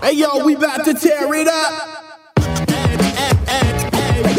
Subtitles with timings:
[0.00, 2.02] Hey yo, we about to tear it up.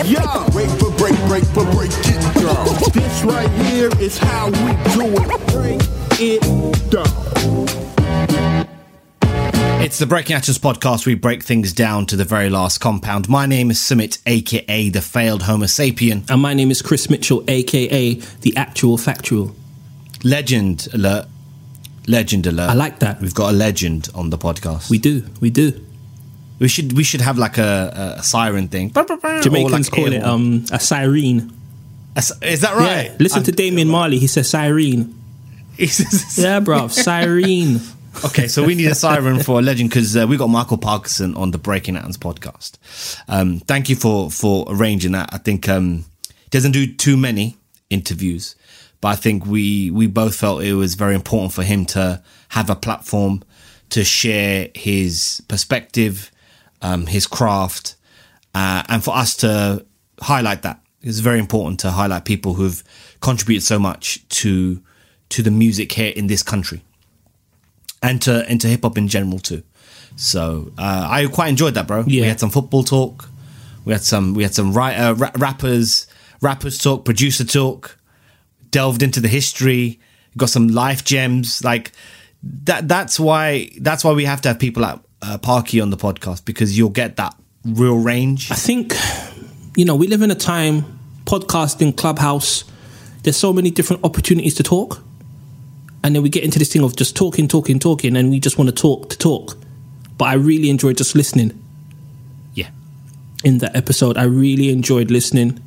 [0.06, 2.66] Yo, Break for break, break for break it down.
[2.94, 5.48] this right here is how we do it.
[5.52, 5.82] Break
[6.20, 7.68] it down.
[9.82, 11.06] It's the Breaking Atoms podcast.
[11.06, 13.28] We break things down to the very last compound.
[13.28, 16.30] My name is Summit, aka the failed Homo sapien.
[16.30, 19.56] And my name is Chris Mitchell, aka the actual factual.
[20.24, 21.28] Legend alert.
[22.08, 22.70] Legend alert.
[22.70, 23.22] I like that.
[23.22, 24.90] We've got a legend on the podcast.
[24.90, 25.74] We do, we do.
[26.60, 28.92] we should we should have like a, a siren thing.
[28.92, 31.52] Jamaicans like call it um a siren.
[32.16, 33.12] A Is that right?
[33.12, 34.18] Yeah, listen to Damian Marley.
[34.20, 35.14] He says siren.
[35.78, 37.80] Yeah, bruv, siren.
[38.26, 41.38] Okay, so we need a siren for a legend because uh, we got Micall Parknsun
[41.38, 42.80] on the Breaking Atoms podcast.
[43.28, 45.30] Um, thank you for for arranging that.
[45.32, 47.58] I think um, he doesn't do too many
[47.92, 48.56] interviews,
[49.08, 52.70] but I think we we both felt it was very important for him to have
[52.70, 53.42] a platform
[53.92, 56.30] to share his perspective,
[56.82, 57.96] um, his craft,
[58.54, 59.86] uh, and for us to
[60.20, 60.82] highlight that.
[61.02, 62.84] It's very important to highlight people who've
[63.22, 64.82] contributed so much to
[65.30, 66.82] to the music here in this country
[68.04, 69.64] and to and to hip hop in general too.
[70.18, 72.04] So uh, I quite enjoyed that, bro.
[72.08, 72.24] Yeah.
[72.24, 73.30] We had some football talk.
[73.86, 76.08] We had some we had some writer, ra- rappers
[76.42, 77.97] rappers talk, producer talk.
[78.72, 80.00] Delved into the history.
[80.36, 81.64] Got some life gems.
[81.64, 81.92] Like
[82.44, 82.88] that.
[82.88, 86.46] That's why that's why we have to have people like uh, Parky on the podcast
[86.46, 88.52] because you'll get that real range.
[88.52, 88.94] I think,
[89.76, 92.64] you know, we live in a time, podcasting, clubhouse,
[93.24, 95.02] there's so many different opportunities to talk.
[96.04, 98.58] And then we get into this thing of just talking, talking, talking, and we just
[98.58, 99.58] want to talk to talk.
[100.18, 101.62] But I really enjoyed just listening
[102.54, 102.70] Yeah.
[103.44, 104.18] in that episode.
[104.18, 105.60] I really enjoyed listening.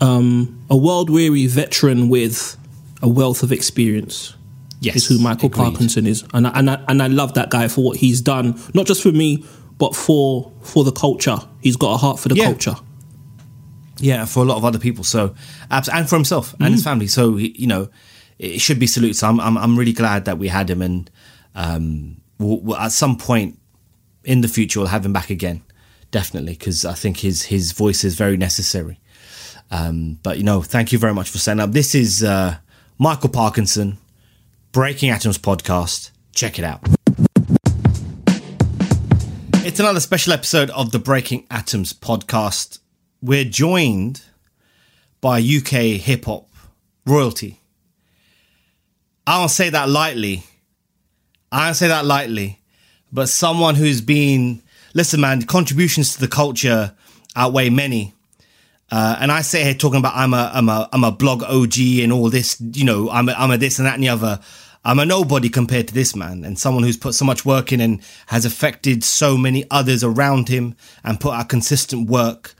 [0.00, 2.56] Um, a world weary veteran with
[3.02, 4.34] a wealth of experience
[4.80, 4.96] Yes.
[4.96, 5.64] is who Michael agreed.
[5.64, 8.60] Parkinson is, and I, and I, and I love that guy for what he's done,
[8.74, 9.44] not just for me,
[9.78, 11.38] but for for the culture.
[11.60, 12.44] He's got a heart for the Yeah.
[12.46, 12.76] culture.
[13.98, 15.04] Yeah, for a lot of other people.
[15.04, 15.34] So,
[15.70, 16.84] and for himself and his Mm.
[16.84, 17.06] family.
[17.06, 17.88] So, you know,
[18.38, 19.14] it should be salute.
[19.16, 21.10] So, I'm, I'm, I'm really glad that we had him, and
[21.54, 23.58] um, we'll, we'll- at some point
[24.24, 25.62] in the future, we'll have him back again,
[26.10, 28.98] definitely, because I think his his voice is very necessary.
[29.70, 31.72] Um, but you know, thank you very much for setting up.
[31.72, 32.56] This is uh,
[33.00, 33.96] Micall Parknsun,
[34.72, 36.10] Breaking Atoms podcast.
[36.34, 36.80] Check it out.
[39.66, 42.78] It's another special episode of the Breaking Atoms podcast.
[43.22, 44.22] We're joined
[45.20, 46.48] by UK hip hop
[47.06, 47.60] royalty.
[49.26, 50.44] I don't say that lightly.
[51.50, 52.60] I don't say that lightly,
[53.12, 56.94] but someone who's been, listen, man, contributions to the culture
[57.34, 58.13] outweigh many.
[58.90, 61.78] Uh, and I sit here talking about I'm a I'm a I'm a blog OG
[61.78, 64.40] and all this, you know, I'm a, I'm a this and that and the other.
[64.86, 67.80] I'm a nobody compared to this man, and someone who's put so much work in
[67.80, 72.54] and has affected so many others around him and put out consistent work,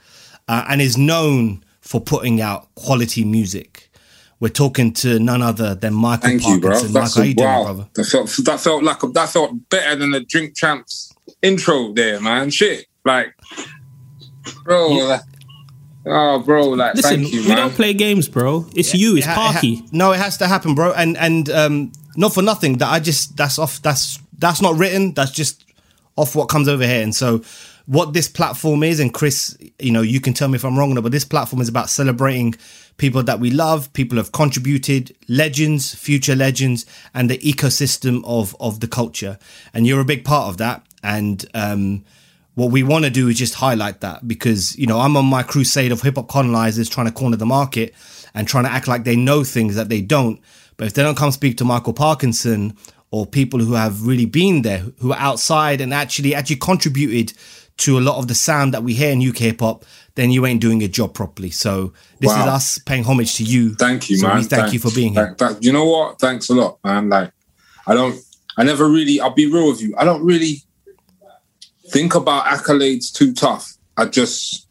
[0.47, 3.91] uh, and is known for putting out quality music.
[4.39, 6.79] We're talking to none other than Michael Thank you, bro.
[6.79, 7.63] That's Michael, a, doing, wow.
[7.63, 7.87] brother?
[7.93, 11.13] That felt that felt like a, that felt better than the Drink Champs
[11.43, 12.49] intro there, man.
[12.49, 13.35] Shit, like,
[14.63, 14.87] bro.
[14.89, 15.21] like-
[16.05, 17.57] oh, bro, like, Listen, thank you, we man.
[17.57, 18.65] don't play games, bro.
[18.75, 19.15] It's you.
[19.17, 19.83] It's It ha- it ha- Parky.
[19.91, 20.91] no, it has to happen, bro.
[20.93, 22.77] And and um, not for nothing.
[22.77, 23.81] That I just that's off.
[23.81, 25.13] That's that's not written.
[25.13, 25.63] That's just
[26.17, 27.01] off what comes over here.
[27.03, 27.41] And so,
[27.85, 30.91] what this platform is, and Chris, you know, you can tell me if I'm wrong
[30.91, 32.55] or not, but this platform is about celebrating
[32.97, 38.79] people that we love, people have contributed, legends, future legends, and the ecosystem of of
[38.79, 39.37] the culture.
[39.73, 40.85] And you're a big part of that.
[41.03, 42.03] And um,
[42.55, 45.43] what we want to do is just highlight that because you know I'm on my
[45.43, 47.93] crusade of hip hop colonizers trying to corner the market
[48.33, 50.41] and trying to act like they know things that they don't.
[50.77, 52.75] But if they don't come speak to Micall Parknsun
[53.11, 57.33] or people who have really been there, who are outside and actually actually contributed
[57.77, 59.83] to a lot of the sound that we hear in UK hip hop,
[60.15, 61.49] then you ain't doing your job properly.
[61.49, 63.75] So this is us paying homage to you.
[63.75, 64.43] Thank you, so man.
[64.43, 65.35] Thank you for being here.
[65.59, 66.19] You know what?
[66.19, 67.09] Thanks a lot, man.
[67.09, 67.31] Like,
[67.85, 68.17] I don't,
[68.57, 69.93] I never really, I'll be real with you.
[69.97, 70.63] I don't really
[71.89, 73.73] think about accolades too tough.
[73.97, 74.67] I just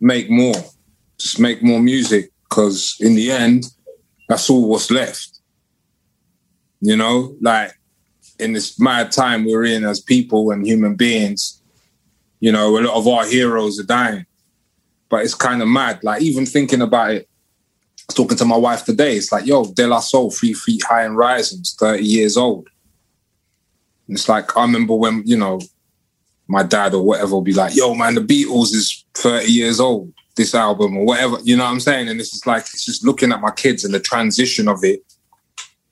[0.00, 0.54] make more,
[1.18, 3.66] just make more music because in the end,
[4.28, 5.40] that's all what's left.
[6.80, 7.72] You know, like
[8.38, 11.60] in this mad time we're in as people and human beings,
[12.40, 14.26] you know, a lot of our heroes are dying.
[15.08, 16.02] But it's kind of mad.
[16.02, 19.16] Like even thinking about it, I was talking to my wife today.
[19.16, 22.68] It's like, yo, De La Soul, three feet high and rising, 30 years old.
[24.10, 25.60] It's like, I remember when, you know,
[26.48, 30.12] my dad or whatever will be like, yo, man, the Beatles is 30 years old,
[30.36, 31.38] this album or whatever.
[31.42, 32.08] You know what I'm saying?
[32.08, 35.00] And it's just like, it's just looking at my kids and the transition of it.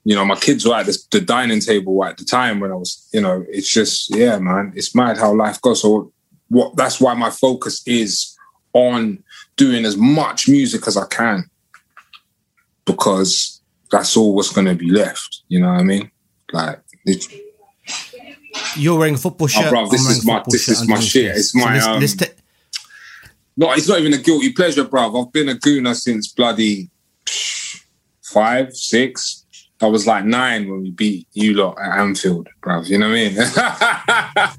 [0.05, 2.75] you know, my kids were at the, the dining table at the time when I
[2.75, 5.83] was, you know, it's just, yeah, man, it's mad how life goes.
[5.83, 6.13] So
[6.49, 8.37] what that's why my focus is
[8.73, 9.23] on
[9.57, 11.51] doing as much music as I can
[12.85, 13.61] because
[13.91, 15.43] that's all what's going to be left.
[15.49, 16.11] You know what I mean?
[16.53, 16.81] Like,
[18.77, 19.67] You're wearing a football shirt.
[19.67, 21.35] oh, bro, this I'm is my this is my underneath shit.
[21.35, 21.39] this.
[21.47, 22.17] It's my let's- um, let's
[23.57, 25.21] no, it's not even a guilty pleasure, bro.
[25.21, 26.91] I've been a gooner since bloody
[28.23, 29.45] five, six.
[29.81, 32.89] I was like nine when we beat you lot at Anfield, bruv.
[32.89, 33.33] You know what I mean?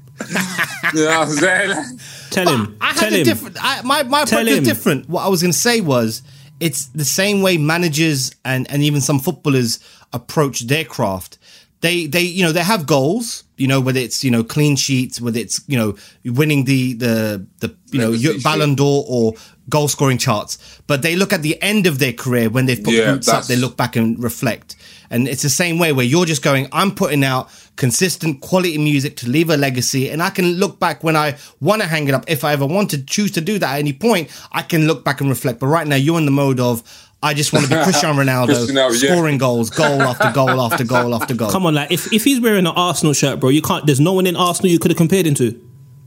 [0.94, 1.98] you know what I'm saying?
[2.30, 2.76] Tell him.
[2.80, 3.24] I tell had a him.
[3.24, 3.56] different.
[3.60, 4.64] I, my my Tell approach is him.
[4.64, 5.08] different.
[5.08, 6.22] What I was going to say was,
[6.58, 9.78] it's the same way managers and and even some footballers
[10.12, 11.38] approach their craft.
[11.80, 13.44] They they you know they have goals.
[13.56, 17.46] You know whether it's you know clean sheets, whether it's you know winning the the
[17.60, 18.44] the you know Legacy shit.
[18.44, 19.34] Ballon d'Or or
[19.70, 20.58] goal scoring charts.
[20.86, 23.44] But they look at the end of their career when they've put Yeah, boots up.
[23.46, 24.76] They look back and reflect.
[25.08, 29.16] And it's the same way where you're just going, I'm putting out consistent quality music
[29.16, 30.10] to leave a legacy.
[30.10, 32.24] And I can look back when I want to hang it up.
[32.28, 35.04] If I ever want to choose to do that at any point, I can look
[35.04, 35.58] back and reflect.
[35.58, 36.82] But right now, you're in the mode of,
[37.22, 39.12] I just want to be Cristiano Ronaldo, Cristiano, yeah.
[39.12, 41.50] scoring goals, goal after goal after goal after goal.
[41.50, 43.84] Come on, like if, if he's wearing an Arsenal shirt, bro, you can't.
[43.84, 45.60] There's no one in Arsenal you could have compared him to.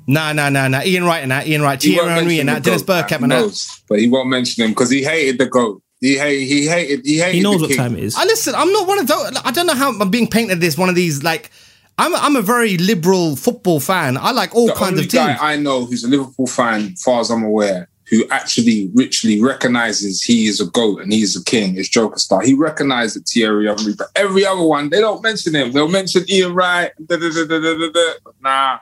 [0.08, 0.82] Nah, nah, nah, nah.
[0.84, 3.22] Ian Wright and that, Ian Wright, He Thierry won't Henry and that, Dennis GOAT, Bergkamp
[3.22, 3.24] man.
[3.24, 3.40] and that.
[3.42, 5.82] knows, but he won't mention him because he hated the goal.
[6.02, 7.36] He hate, he hated he hated.
[7.36, 7.78] He knows the what king.
[7.78, 8.16] time it is.
[8.18, 8.54] I listen.
[8.56, 9.32] I'm not one of those.
[9.46, 11.24] I don't know how I'm being painted as one of these.
[11.24, 11.50] Like,
[11.98, 14.18] I'm I'm a very liberal football fan.
[14.18, 15.24] I like all The kinds only of teams.
[15.26, 19.42] guy I know who's a Liverpool fan, as far as I'm aware, who actually richly
[19.42, 22.42] recognizes he is a goat and he is a king is Joker Star.
[22.42, 25.72] He recognized that Thierry Henry, but every other one they don't mention him.
[25.72, 26.92] They'll mention Ian Wright.
[27.08, 28.14] Da, da, da, da, da, da.
[28.40, 28.80] Nah,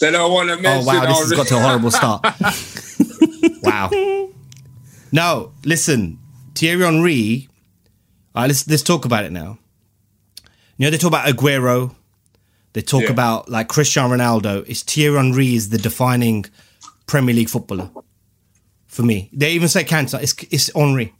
[0.00, 0.88] they don't want to oh, mention.
[0.88, 2.24] Oh wow, this has got to a horrible start.
[3.62, 3.90] wow.
[5.10, 6.20] No, listen,
[6.54, 7.48] Thierry Henry.
[8.36, 9.58] All right, let's let's talk about it now.
[10.76, 11.92] You know they talk about Aguero.
[12.72, 13.10] They talk Yeah.
[13.10, 14.64] about like Cristiano Ronaldo.
[14.66, 16.44] Is Thierry Henry is the defining
[17.06, 17.90] Premier League footballer
[18.94, 19.28] for me.
[19.32, 20.18] They even say cancer.
[20.20, 21.12] It's it's Henry.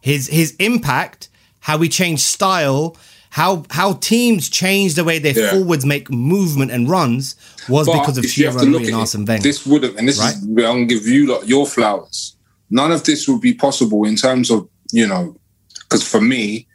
[0.00, 1.28] His his impact,
[1.60, 2.96] how he changed style,
[3.30, 5.50] how how teams changed the way their Yeah.
[5.52, 7.36] forwards make movement and runs
[7.68, 9.42] was But because of Thierry have to look Henry and Arsene Wenger.
[9.42, 10.34] This would have, and this Right?
[10.34, 12.36] is, I'm going to give you lot your flowers.
[12.70, 15.36] None of this would be possible in terms of, you know,
[15.82, 16.66] because for me,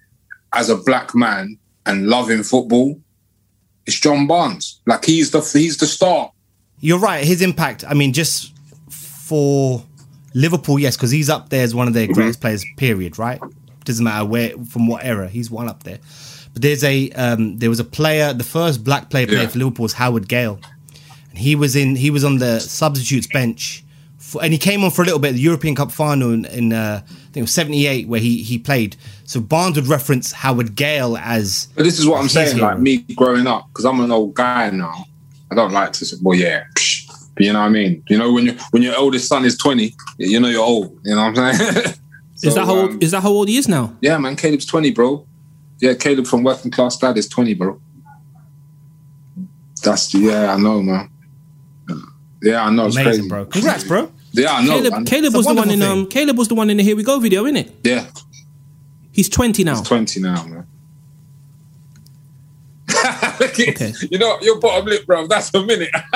[0.53, 2.99] as a black man and loving football,
[3.85, 4.79] it's John Barnes.
[4.85, 6.31] Like he's the he's the star.
[6.79, 7.23] You're right.
[7.25, 7.83] His impact.
[7.87, 8.53] I mean, just
[8.89, 9.83] for
[10.33, 12.65] Liverpool, yes, because he's up there as one of their greatest players.
[12.77, 13.17] Period.
[13.19, 13.39] Right.
[13.83, 15.27] Doesn't matter where from what era.
[15.27, 15.99] He's one up there.
[16.53, 18.33] But there's a um, there was a player.
[18.33, 19.47] The first black player player Yeah.
[19.47, 20.59] for Liverpool was Howard Gayle,
[21.29, 21.95] and he was in.
[21.95, 23.83] He was on the substitutes bench.
[24.17, 25.33] For, and he came on for a little bit.
[25.33, 28.57] The European Cup final in, in uh, I think it was '78 where he he
[28.57, 28.95] played.
[29.25, 32.57] So Barnes would reference Howard Gayle as But this is what I'm saying.
[32.57, 32.67] hero.
[32.69, 35.05] Like me growing up, because I'm an old guy now.
[35.51, 36.63] I don't like to say, well, yeah.
[36.75, 37.10] psh.
[37.41, 38.03] But you know what I mean?
[38.07, 40.95] You know, when you when your oldest son is 20, you know you're old.
[41.03, 41.95] You know what I'm saying?
[42.43, 43.95] Is that how um, old, is that how old he is now?
[44.01, 45.27] Yeah, man, Caleb's 20, bro.
[45.79, 47.79] Yeah, Caleb from working class dad is 20, bro.
[49.83, 51.11] That's yeah, I know, man.
[52.41, 52.87] Yeah, I know.
[52.87, 53.29] It's amazing, crazy.
[53.29, 53.45] bro.
[53.45, 54.11] Congrats, bro.
[54.31, 54.77] Yeah, I know.
[54.77, 55.05] Caleb, man.
[55.05, 56.07] Caleb was the one wonderful in um.
[56.07, 57.71] Caleb was the one in the Here We Go video, innit?
[57.83, 58.07] Yeah,
[59.11, 59.77] He's 20 now.
[59.77, 60.67] he's 20 now, man.
[63.41, 63.93] Okay.
[64.09, 65.27] You know, your bottom lip, bro.
[65.27, 65.91] That's a minute.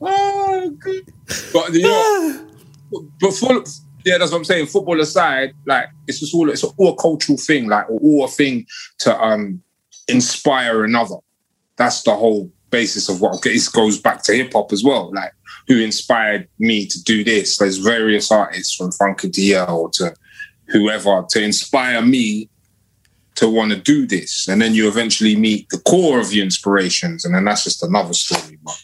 [0.00, 1.12] oh, good.
[1.54, 2.40] But you know,
[3.20, 3.62] but full,
[4.04, 4.66] yeah, that's what I'm saying.
[4.66, 8.66] Football aside, like it's just all it's all a cultural thing, like all a thing
[8.98, 9.62] to um
[10.08, 11.16] inspire another.
[11.76, 15.12] That's the whole basis of what this goes back to hip hop as well.
[15.14, 15.32] Like
[15.68, 17.56] who inspired me to do this?
[17.56, 20.12] There's various artists from Funky DL to
[20.68, 22.50] whoever to inspire me
[23.36, 24.48] to want to do this.
[24.48, 28.12] And then you eventually meet the core of your inspirations, and then that's just another
[28.12, 28.58] story.
[28.64, 28.80] But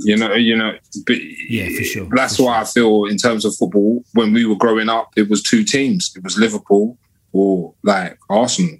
[0.00, 0.76] you know, you know,
[1.06, 1.16] but
[1.48, 4.56] Yeah, for sure, That's for why I feel in terms of football, when we were
[4.56, 6.12] growing up, it was two teams.
[6.16, 6.98] It was Liverpool
[7.32, 8.76] or like Arsenal.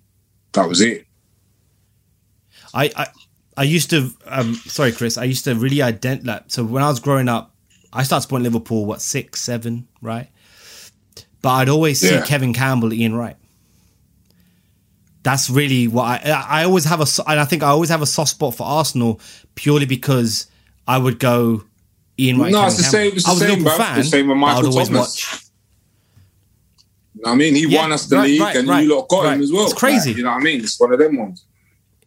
[0.52, 1.04] That was it.
[2.74, 3.06] I, I
[3.56, 6.88] I used to um sorry Chris I used to really ident like so when I
[6.88, 7.54] was growing up
[7.92, 10.28] I started supporting Liverpool what six seven right
[11.42, 12.24] but I'd always see Yeah.
[12.24, 13.36] Kevin Campbell Ian Wright
[15.22, 18.06] that's really what I I always have a and I think I always have a
[18.06, 19.20] soft spot for Arsenal
[19.54, 20.46] purely because
[20.88, 21.62] I would go
[22.18, 23.76] Ian Wright No, it's the same- it's the I was a same, bruv.
[23.76, 24.90] fan The same with Michael Thomas.
[24.90, 25.44] watch
[27.26, 29.32] I mean, he Yeah, won us the right, league, right, and right, you lot got
[29.32, 29.64] him as well.
[29.64, 30.10] It's crazy.
[30.10, 30.60] Like, you know what I mean?
[30.60, 31.44] It's one of them ones.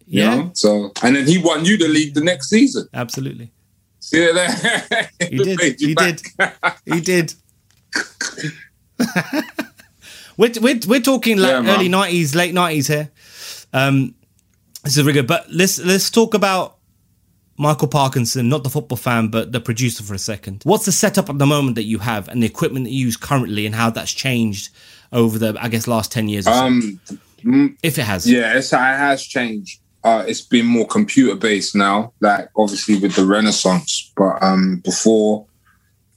[0.07, 0.51] you yeah know?
[0.53, 2.87] So, and then he won you the league the next season.
[2.93, 3.51] absolutely
[3.99, 4.49] See it there?
[5.29, 6.17] he did you he back.
[6.85, 7.33] did he did
[10.37, 13.11] We're, we're, we're talking like Yeah, early nineties, late nineties here.
[13.73, 14.15] Um,
[14.83, 15.27] this is really good.
[15.27, 16.77] But let's let's talk about
[17.61, 20.61] Micall Parknsun, not the football fan, but the producer for a second.
[20.63, 23.17] What's the setup at the moment that you have and the equipment that you use
[23.17, 24.69] currently, and how that's changed
[25.11, 26.99] over the I guess last ten years, or so, Um,
[27.43, 28.29] mm, if it has?
[28.29, 29.79] yeah, it has changed.
[30.03, 34.11] Uh, it's been more computer based now, like obviously with the Renaissance.
[34.17, 35.45] But um, before,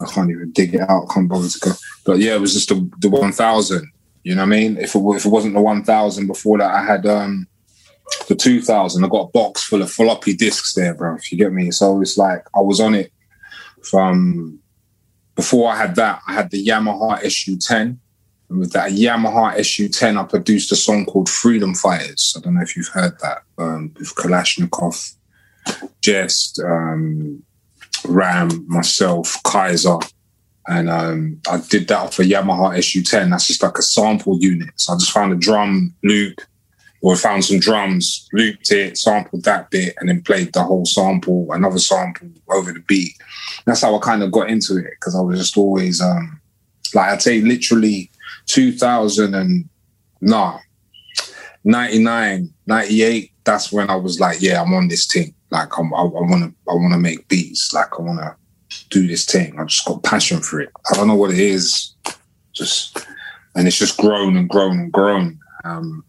[0.00, 1.10] I can't even dig it out.
[1.10, 1.72] Can't bother to go.
[2.06, 3.90] But yeah, it was just the, the one thousand.
[4.22, 4.78] You know what I mean?
[4.78, 7.46] If it if it wasn't the one thousand before that, I had um
[8.28, 9.04] the two thousand.
[9.04, 11.16] I got a box full of floppy disks there, bro.
[11.16, 13.12] If you get me, so it's like I was on it
[13.82, 14.58] from
[15.34, 16.22] before I had that.
[16.26, 17.98] I had the Yamaha SU10.
[18.50, 22.34] And with that Yamaha SU10, I produced a song called Freedom Fighters.
[22.36, 25.16] I don't know if you've heard that um, with Kalashnikov,
[26.02, 27.42] Jehst, um,
[28.06, 30.10] Ram, myself, Kyza.
[30.66, 33.30] And um, I did that a Yamaha SU10.
[33.30, 34.70] That's just like a sample unit.
[34.76, 36.40] So I just found a drum loop
[37.04, 41.46] or found some drums, looped it, sampled that bit, and then played the whole sample,
[41.50, 43.12] another sample over the beat.
[43.66, 46.40] That's how I kind of got into it because I was just always um,
[46.94, 48.10] like I'd say literally
[48.46, 49.68] 2000 and
[50.22, 50.58] nah
[51.64, 55.34] 99 98 that's when I was like yeah I'm on this thing.
[55.50, 57.74] Like I'm, I want to I want to make beats.
[57.74, 58.34] Like I want to
[58.88, 59.60] do this thing.
[59.60, 60.70] I just got passion for it.
[60.90, 61.94] I don't know what it is.
[62.54, 63.06] Just
[63.54, 65.38] and it's just grown and grown and grown.
[65.64, 66.02] Um,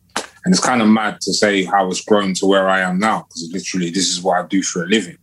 [0.46, 3.24] and it's kind of mad to say how it's grown to where I am now
[3.24, 5.18] because literally this is what I do for a living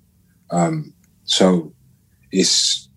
[0.50, 0.93] um,
[1.25, 1.73] so
[2.31, 2.88] it's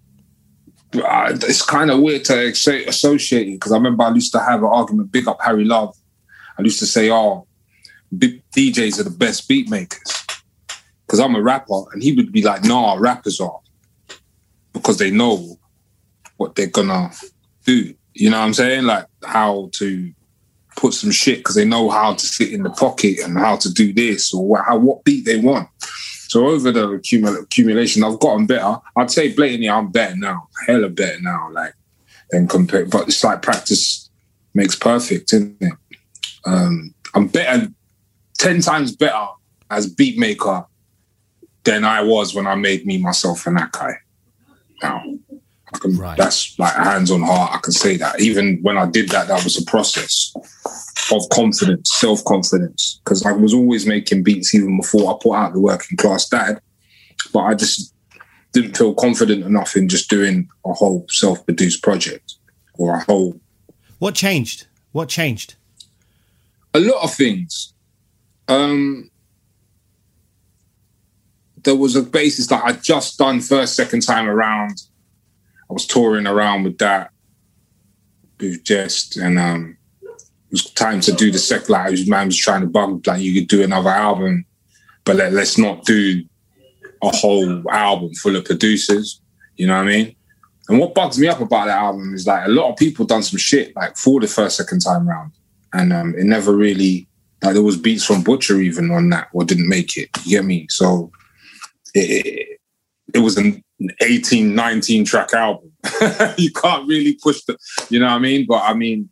[0.94, 4.40] uh, it's kind of weird to exa- associate it because I remember I used to
[4.40, 5.96] have an argument, big up Harry Love.
[6.58, 7.48] I used to say, oh,
[8.18, 10.26] big DJs are the best beat makers
[11.06, 13.60] because I'm a rapper, and he would be like, nah, rappers are
[14.74, 15.58] because they know
[16.38, 17.12] what they're gonna
[17.66, 17.94] do.
[18.14, 18.84] You know what I'm saying?
[18.84, 20.14] Like how to
[20.76, 23.74] put some shit because they know how to sit in the pocket and how to
[23.74, 25.70] do this or what, how what beat they want.
[26.28, 28.78] So over the accumul- accumulation, I've gotten better.
[28.98, 31.50] I'd say blatantly, I'm better now, hella better now.
[31.52, 31.74] Like
[32.32, 34.10] than compared, but it's like practice
[34.54, 35.74] makes perfect, isn't it?
[36.46, 37.68] Um, I'm better,
[38.38, 39.28] ten times better
[39.70, 40.66] as beat maker
[41.64, 43.94] than I was when I made me myself and that guy.
[44.82, 45.04] Now,
[45.76, 46.18] I can, Right.
[46.18, 47.52] that's like hands on heart.
[47.56, 48.20] I can say that.
[48.22, 50.34] Even when I did that, that was a process
[51.12, 55.54] of confidence, self confidence, because I was always making beats even before I put out
[55.54, 56.60] the working class dad.
[57.34, 57.94] But I just
[58.54, 62.36] didn't feel confident enough in just doing a whole self produced project
[62.76, 63.40] or a whole
[64.00, 64.68] What changed?
[64.92, 65.56] What changed?
[66.74, 67.74] a lot of things.
[68.50, 69.10] Um,
[71.64, 74.82] there was a basis that I just done first, second time around.
[75.70, 77.12] I was touring around with that,
[78.40, 81.70] with Jehst, and um, it was time to do the second.
[81.70, 84.46] Like, his man was trying to bug, like, you could do another album,
[85.04, 86.24] but let, let's not do
[87.02, 89.22] a whole album full of producers.
[89.56, 90.16] You know what I mean?
[90.68, 93.22] And what bugs me up about that album is like a lot of people done
[93.22, 95.32] some shit like for the first, second time round
[95.76, 97.08] and um, it never really
[97.44, 100.10] like there was beats from Butcha even on that or didn't make it.
[100.24, 100.68] You get me?
[100.70, 101.12] So
[101.94, 102.60] it, it,
[103.14, 103.64] it was an
[104.02, 105.72] 18, 19 track album.
[106.38, 107.58] you can't really push the,
[107.90, 108.46] you know what I mean?
[108.48, 109.10] But I mean,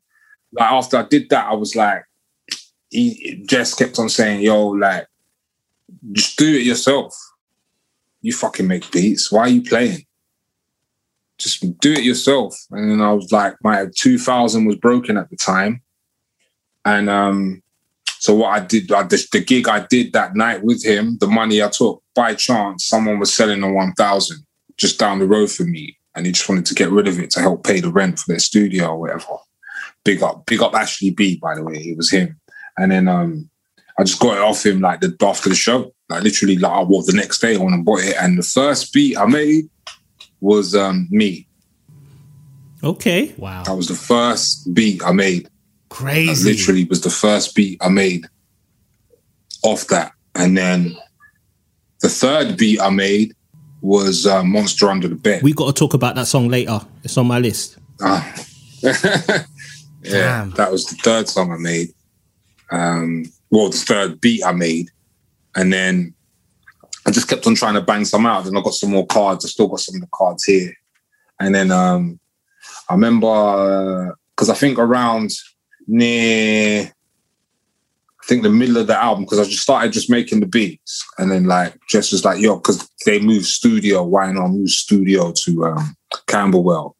[0.51, 2.03] like after I did that, I was like,
[2.89, 5.07] he just kept on saying, "Yo, like,
[6.11, 7.15] just do it yourself.
[8.21, 9.31] You fucking make beats.
[9.31, 10.05] Why are you playing?"
[11.39, 12.55] Just do it yourself.
[12.69, 15.81] And then I was like, my 2000 was broken at the time.
[16.85, 17.63] And um,
[18.19, 21.27] so what I did, I, the, the gig I did that night with him, the
[21.27, 24.45] money I took, by chance, someone was selling a 1000
[24.77, 25.97] just down the road from me.
[26.15, 28.31] And he just wanted to get rid of it to help pay the rent for
[28.31, 29.25] their studio or whatever.
[30.03, 31.73] Big up, big up Ashley B, by the way.
[31.75, 32.39] It was him.
[32.77, 33.49] And then um,
[33.97, 35.93] I just got it off him like the after the show.
[36.09, 38.15] Like literally, like I walked the next day on and bought it.
[38.19, 39.69] And the first beat I made
[40.41, 41.47] was um, me.
[42.83, 43.33] Okay.
[43.37, 43.63] Wow.
[43.63, 45.45] That was the first beat I made.
[45.45, 45.51] That
[45.89, 46.51] Crazy.
[46.51, 48.27] literally was the first beat I made
[49.63, 50.11] off that.
[50.35, 50.95] And then
[52.01, 53.35] the third beat I made
[53.83, 55.43] was uh, Monster Under the Bed.
[55.43, 56.79] We got to talk about that song later.
[57.03, 57.77] It's on my list.
[58.01, 58.33] Ah.
[58.81, 59.43] yeah,
[60.01, 60.51] Damn.
[60.51, 61.89] that was the third song I made.
[62.71, 64.89] Um, well, the third beat I made.
[65.55, 66.13] And then
[67.05, 68.45] I just kept on trying to bang some out.
[68.45, 69.43] Then I got some more cards.
[69.43, 70.71] I still got some of the cards here.
[71.41, 72.21] And then um,
[72.89, 75.31] I remember, because I think around
[75.87, 76.89] near,
[78.23, 81.05] I think the middle of the album, because I just started just making the beats.
[81.17, 85.33] And then like, just was like, yo, because they moved studio, why not move studio
[85.43, 85.95] to um,
[86.27, 86.95] Camberwell?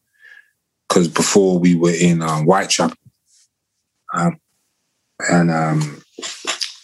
[0.93, 2.97] because before we were in um, Whitechapel,
[4.13, 4.39] Um,
[5.31, 6.03] and um,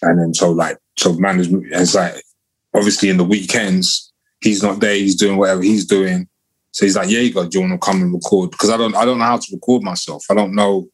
[0.02, 2.16] and then so like so management is like
[2.74, 4.96] obviously in the weekends he's not there.
[4.96, 6.28] He's doing whatever he's doing.
[6.72, 7.52] So he's like, "Yeah, you got.
[7.52, 9.54] Do you want to come and record?" Because I don't, I don't know how to
[9.54, 10.26] record myself.
[10.30, 10.88] I don't know.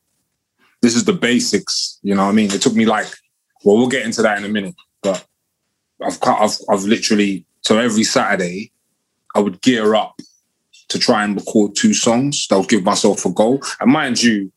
[0.82, 2.00] This is the basics.
[2.02, 2.52] You know what I mean?
[2.52, 3.08] It took me like,
[3.66, 4.76] well, we'll get into that in a minute.
[5.02, 5.26] But
[6.02, 7.46] I've, cut- I've, I've literally.
[7.62, 8.72] So every Saturday,
[9.36, 10.22] I would gear up
[10.90, 12.48] to try and record two songs.
[12.48, 13.62] That would give myself a goal.
[13.80, 14.52] And mind you,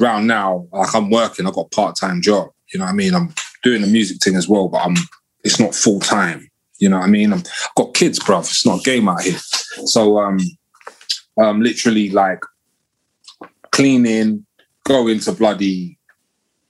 [0.00, 1.46] around now, like I'm working.
[1.46, 2.48] I've got part time job.
[2.72, 3.14] You know what I mean?
[3.14, 4.96] I'm doing the music thing as well, but I'm.
[5.44, 6.50] It's not full time.
[6.78, 7.32] You know what I mean?
[7.32, 8.40] I'm, I've got kids, bruv.
[8.40, 9.38] It's not a game out here.
[9.84, 10.38] So um,
[11.36, 12.40] um, literally like
[13.72, 14.46] cleaning,
[14.84, 15.93] going to bloody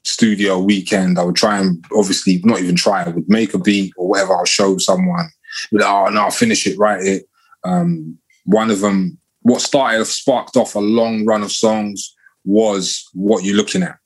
[0.05, 1.19] studio weekend.
[1.19, 3.03] I would try and obviously not even try.
[3.03, 4.37] I would make a beat or whatever.
[4.37, 5.29] I'll show someone.
[5.73, 7.29] Like, oh no, I'll finish it, write it.
[7.65, 13.45] Um, one of them, what started sparked off a long run of songs was what
[13.45, 13.99] you're looking at.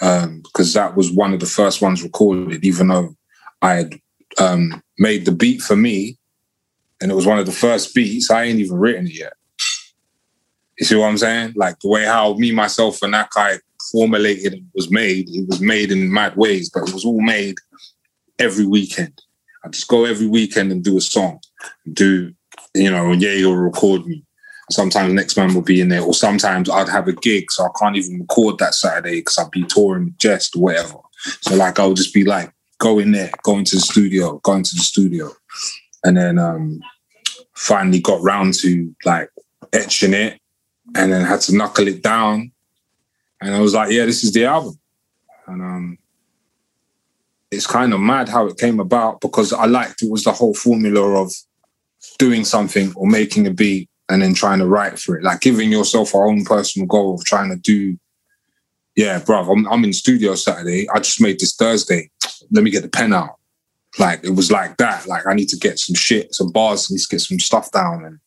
[0.00, 3.16] Um, because that was one of the first ones recorded, even though
[3.60, 4.00] I had
[4.38, 6.18] um, made the beat for me,
[7.00, 8.30] and it was one of the first beats.
[8.30, 9.32] I ain't even written it yet.
[10.78, 11.54] You see what I'm saying?
[11.56, 13.58] Like the way how me, myself, and that guy
[13.90, 15.28] formulated and was made.
[15.28, 17.56] It was made in mad ways, but it was all made
[18.38, 19.20] every weekend.
[19.64, 21.40] I just go every weekend and do a song,
[21.92, 22.32] do
[22.74, 23.12] you know?
[23.12, 24.24] Yeah, you'll record me.
[24.70, 27.68] Sometimes next man will be in there, or sometimes I'd have a gig, so I
[27.78, 30.98] can't even record that Saturday because I'd be touring or whatever.
[31.40, 34.74] So like I'll just be like, go in there, go into the studio, go into
[34.74, 35.30] the studio,
[36.04, 36.80] and then um
[37.54, 39.30] finally got round to like
[39.72, 40.38] etching it,
[40.94, 42.52] and then had to knuckle it down,
[43.40, 44.78] and I was like, yeah, this is the album,
[45.46, 45.98] and um.
[47.50, 50.52] It's kind of mad how it came about because I liked it was the whole
[50.52, 51.32] formula of
[52.18, 55.70] doing something or making a beat and then trying to write for it, like giving
[55.70, 57.98] yourself our own personal goal of trying to do.
[58.96, 60.88] Yeah, bruv, I'm, I'm in studio Saturday.
[60.90, 62.10] I just made this Thursday.
[62.50, 63.36] Let me get the pen out.
[63.98, 65.06] Like it was like that.
[65.06, 66.90] Like I need to get some shit, some bars.
[66.90, 68.18] Need to get some stuff down, and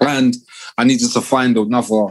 [0.00, 0.36] and
[0.78, 2.06] I needed to find another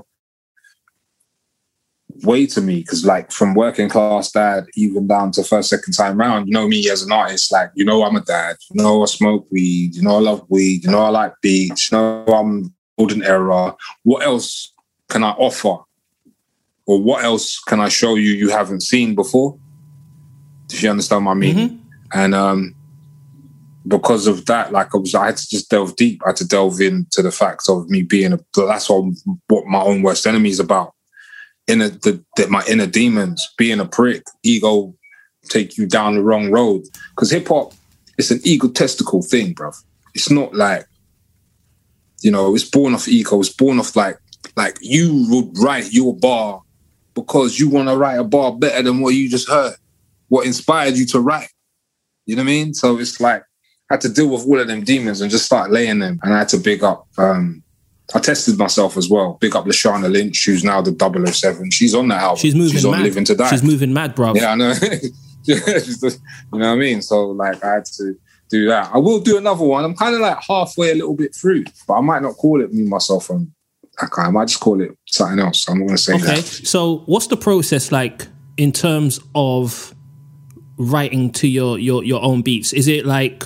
[2.23, 6.17] way to me because like from working class dad even down to first second time
[6.17, 9.01] round you know me as an artist like you know i'm a dad you know
[9.01, 12.25] i smoke weed you know i love weed you know i like beats you know
[12.25, 13.75] i'm golden era.
[14.03, 14.73] What else
[15.10, 15.84] can i offer?
[16.86, 19.57] Or what else can i show you you haven't seen before?
[20.71, 21.81] If you understand my meaning
[22.13, 22.75] and um
[23.88, 26.21] because of that like i was i had to just delve deep.
[26.23, 29.13] I had to delve into the facts of me being a that's what,
[29.47, 30.93] what my own worst enemy is about
[31.67, 34.93] inner the, the my inner demons, being a prick, ego
[35.50, 36.84] take you down the wrong road.
[37.12, 37.74] Because hip hop,
[38.17, 39.76] it's an egotistical thing, bruv.
[40.13, 40.86] It's not like,
[42.21, 43.39] you know, it's born off ego.
[43.39, 44.17] It's born off like,
[44.56, 46.62] like you would write your bar
[47.13, 49.76] because you want to write a bar better than what you just heard,
[50.28, 51.50] what inspired you to write.
[52.26, 52.74] You know what I mean?
[52.74, 53.41] So it's like
[53.89, 56.19] I had to deal with all of them demons and just start laying them.
[56.24, 57.63] And I had to big up um,
[58.13, 59.38] I tested myself as well.
[59.39, 60.91] Big up Lashana Lynch, who's now the
[61.32, 61.71] 007.
[61.71, 62.38] She's on that album.
[62.39, 63.04] She's moving She's on mad.
[63.04, 63.50] Living to Die.
[63.50, 64.34] She's moving mad, bro.
[64.36, 64.74] Yeah, I know.
[65.43, 66.12] You know
[66.52, 67.02] what I mean?
[67.02, 68.15] So like I had to
[68.50, 68.91] do that.
[68.93, 69.84] I will do another one.
[69.84, 72.71] I'm kind of like halfway a little bit through, but I might not call it
[72.71, 73.52] me, myself, and
[74.17, 75.67] I might just call it something else.
[75.67, 76.24] I'm not gonna say Okay.
[76.26, 76.32] that.
[76.38, 76.41] Okay.
[76.41, 79.95] So what's the process like in terms of
[80.78, 82.71] writing to your your your own beats?
[82.71, 83.43] Is it like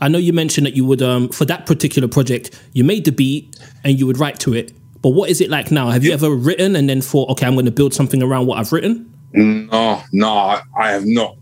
[0.00, 3.12] I know you mentioned that you would um for that particular project you made the
[3.12, 4.72] beat and you would write to it.
[5.02, 5.90] But what is it like now?
[5.90, 8.58] Have you ever written and then thought, okay, I'm going to build something around what
[8.58, 9.12] I've written?
[9.32, 11.36] No, no, I, I have not.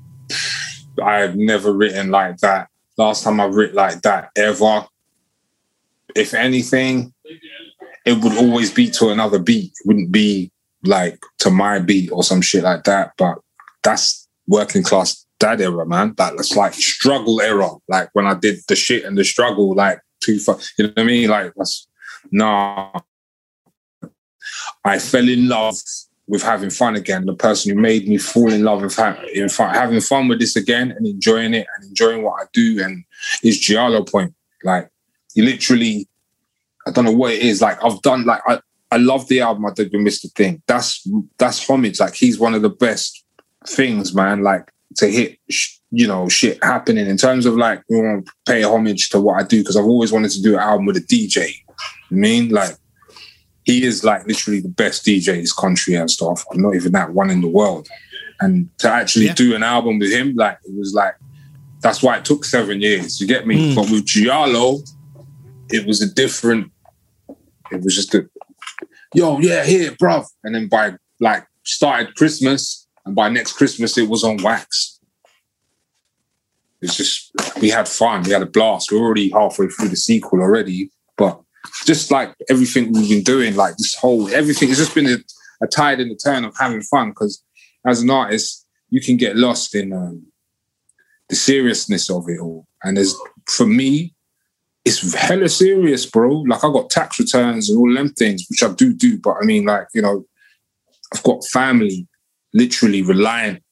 [1.02, 2.68] I have never written like that.
[2.98, 4.86] Last time I wrote like that ever.
[6.14, 7.12] If anything,
[8.04, 9.72] it would always be to another beat.
[9.72, 10.50] It wouldn't be
[10.84, 13.12] like to my beat or some shit like that.
[13.18, 13.38] But
[13.82, 16.14] that's working class dad era, man.
[16.16, 17.70] That that's like struggle era.
[17.88, 20.58] Like when I did the shit and the struggle, like too far.
[20.78, 21.28] You know what I mean?
[21.28, 21.86] Like that's
[22.30, 22.92] nah.
[24.84, 25.76] I fell in love
[26.28, 27.26] with having fun again.
[27.26, 30.40] The person who made me fall in love with ha- in fun, having fun with
[30.40, 33.04] this again and enjoying it and enjoying what I do and
[33.42, 34.34] is Giallo Point.
[34.64, 34.90] Like
[35.34, 36.08] he literally,
[36.86, 37.60] I don't know what it is.
[37.60, 40.32] Like I've done like I, I love the album I did with Mr.
[40.32, 40.62] Thing.
[40.66, 41.06] That's
[41.38, 42.00] that's homage.
[42.00, 43.24] Like he's one of the best
[43.66, 44.42] things, man.
[44.42, 48.32] Like to hit sh- you know shit happening in terms of like you want to
[48.46, 50.96] pay homage to what I do because I've always wanted to do an album with
[50.96, 51.52] a DJ.
[52.10, 52.76] I mean, like
[53.64, 56.44] he is like literally the best DJ in this country has to offer.
[56.52, 57.88] I'm not even that one in the world.
[58.40, 59.34] And to actually Yeah.
[59.34, 61.14] do an album with him, like it was like
[61.80, 63.20] that's why it took seven years.
[63.20, 63.70] You get me?
[63.70, 63.74] Hmm.
[63.76, 64.78] But with Giallo,
[65.70, 66.70] it was a different.
[67.70, 68.28] It was just a
[69.14, 70.26] yo, yeah, here, bruv.
[70.44, 75.00] And then by like started Christmas, and by next Christmas it was on wax.
[76.82, 78.92] It's just we had fun, we had a blast.
[78.92, 81.40] We're already halfway through the sequel already, but
[81.84, 85.16] just like everything we've been doing, like this whole everything, it's just been a,
[85.62, 87.10] a tide and a turn of having fun.
[87.10, 87.42] Because
[87.86, 90.26] as an artist, you can get lost in um,
[91.28, 93.16] the seriousness of it all, and there's
[93.48, 94.14] for me,
[94.84, 96.40] it's hella serious, bro.
[96.40, 99.44] Like I got tax returns and all them things, which I do do, but I
[99.44, 100.26] mean, like you know,
[101.14, 102.06] I've got family
[102.54, 103.62] literally reliant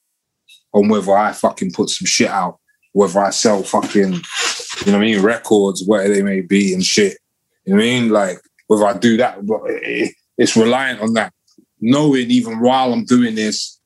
[0.73, 2.59] on whether I fucking put some shit out,
[2.93, 6.85] whether I sell fucking, you know what I mean, records, whatever they may be and
[6.85, 7.19] shit.
[7.65, 8.09] You know what I mean?
[8.11, 9.61] Like whether I do that, but
[10.37, 11.33] it's reliant on that.
[11.81, 13.79] Knowing even while I'm doing this,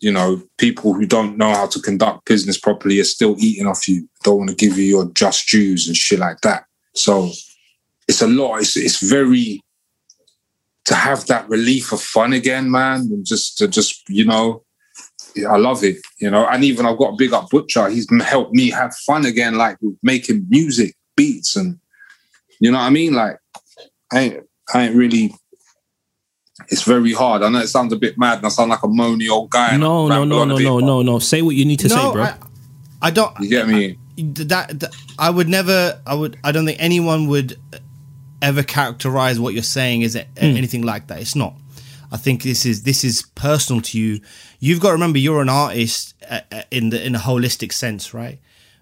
[0.00, 3.88] you know, people who don't know how to conduct business properly are still eating off
[3.88, 6.64] you, don't want to give you your just dues and shit like that.
[6.94, 7.30] So
[8.08, 8.58] it's a lot.
[8.58, 9.60] It's it's very
[10.86, 14.62] to have that relief of fun again, man, and just to just you know,
[15.48, 16.46] I love it, you know.
[16.46, 17.88] And even I've got a big up butcher.
[17.88, 21.78] He's helped me have fun again, like making music, beats, and
[22.60, 23.14] you know what I mean.
[23.14, 23.38] Like
[24.12, 25.34] I ain't, I ain't really.
[26.68, 27.42] It's very hard.
[27.42, 29.76] I know it sounds a bit mad, and I sound like a moany old guy.
[29.76, 31.18] No, no, no, no, bit, no, no, no.
[31.18, 32.22] Say what you need to say, bro.
[32.22, 32.36] I,
[33.02, 33.38] I don't.
[33.40, 33.98] You get me?
[34.16, 37.58] that, that I would never I would I don't think anyone would
[38.42, 41.20] ever characterize what you're saying as a, anything like that.
[41.20, 41.54] It's not.
[42.10, 44.20] I think this is this is personal to you.
[44.60, 48.14] You've got to remember you're an artist uh, uh, in the in a holistic sense
[48.14, 48.38] right?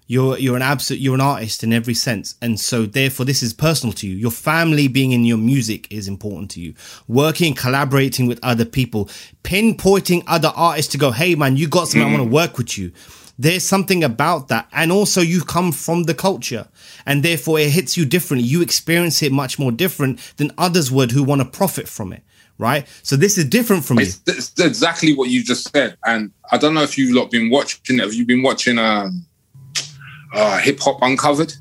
[0.06, 2.36] You're you're an absolute you're an artist in every sense.
[2.42, 4.16] And so therefore this is personal to you.
[4.16, 6.74] Your family being in your music is important to you.
[7.08, 9.06] Working collaborating with other people.
[9.42, 12.76] Pinpointing other artists to go hey man you got something i want to work with
[12.76, 12.92] you.
[13.38, 14.68] There's something about that.
[14.72, 16.68] And also you come from the culture
[17.06, 21.10] and therefore it hits you differently you experience it much more different than others would
[21.12, 22.22] who want to profit from it
[22.58, 26.30] right so this is different from you It's, it's exactly what you just said, and
[26.52, 28.02] I don't know if you've lot been watching it.
[28.02, 29.26] Have you been watching um,
[30.32, 31.52] uh, Hip Hop Uncovered?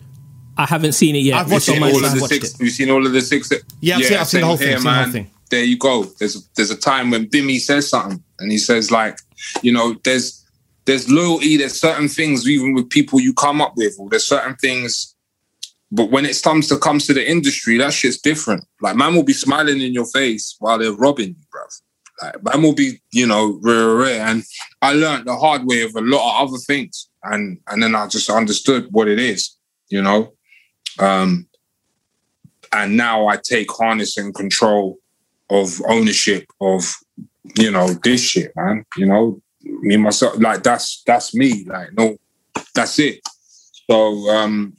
[0.57, 1.39] I haven't seen it yet.
[1.39, 2.53] I've It's watched it all all I've of the six.
[2.53, 2.63] it.
[2.63, 3.51] Have seen all of the six?
[3.81, 5.11] Yeah, I've seen- I've seen the whole thing, here, I've seen the whole man.
[5.11, 5.31] thing.
[5.49, 6.03] There you go.
[6.19, 9.19] There's there's a time when Bimmy says something, and he says like,
[9.61, 10.43] you know, there's
[10.85, 11.57] there's loyalty.
[11.57, 15.12] There's certain things even with people you come up with, or there's certain things.
[15.95, 18.65] But when it comes to comes to the industry, that shit's different.
[18.81, 21.81] Like man will be smiling in your face while they're robbing you, bruv.
[22.19, 24.25] Like man will be, you know, rare, rare.
[24.25, 24.43] And
[24.81, 28.07] I learned the hard way of a lot of other things, and and then I
[28.07, 29.55] just understood what it is,
[29.89, 30.33] you know.
[30.97, 31.47] Um,
[32.71, 34.97] and now I take harness and control
[35.51, 36.91] of ownership of,
[37.55, 38.83] you know, this shit, man.
[38.97, 41.65] You know, me myself, like that's that's me.
[41.65, 42.17] Like no,
[42.73, 43.19] that's it.
[43.87, 44.75] So um,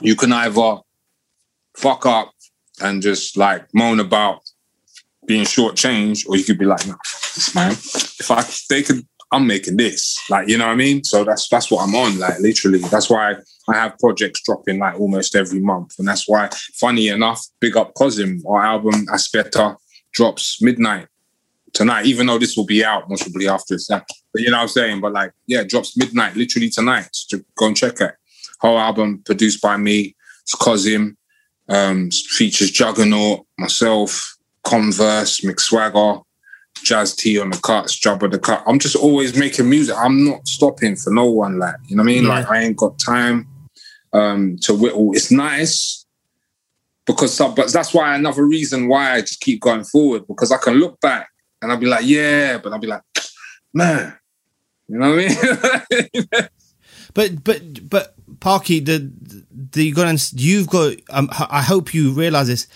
[0.00, 0.78] you can either
[1.76, 2.32] fuck up
[2.80, 4.40] and just like moan about
[5.26, 6.94] being shortchanged, or you could be like, no,
[7.34, 7.72] this man.
[7.72, 10.18] If I they could, I'm making this.
[10.30, 11.02] Like, you know what I mean?
[11.04, 12.18] So that's that's what I'm on.
[12.18, 13.36] Like, literally, that's why
[13.68, 17.94] I have projects dropping like almost every month, and that's why, funny enough, big up
[17.94, 19.76] Cosm, our album Aspetta
[20.12, 21.08] drops midnight
[21.72, 22.06] tonight.
[22.06, 24.62] Even though this will be out most probably after it's out, but you know what
[24.62, 25.00] I'm saying.
[25.00, 27.08] But like, yeah, drops midnight, literally tonight.
[27.12, 28.14] So go and check it.
[28.60, 30.14] Whole album produced by me.
[30.42, 31.16] It's Cosm.
[31.68, 36.22] Um, features Juggernaut, myself, Converse, McSwagger,
[36.84, 38.62] Jazz T on the cuts, Jabba the cut.
[38.66, 39.96] I'm just always making music.
[39.98, 41.58] I'm not stopping for no one.
[41.58, 42.24] Like you know what I mean?
[42.24, 42.28] Yeah.
[42.30, 43.48] Like I ain't got time
[44.12, 45.12] um, to whittle.
[45.14, 46.06] It's nice
[47.06, 50.74] because but that's why another reason why I just keep going forward because I can
[50.74, 51.28] look back
[51.60, 53.02] and I'll be like, yeah, but I'll be like,
[53.74, 54.16] man,
[54.86, 56.48] you know what I mean?
[57.16, 59.10] But but but Parky, the
[59.72, 60.94] the you got you've got.
[61.10, 62.66] Um, I hope you realize this.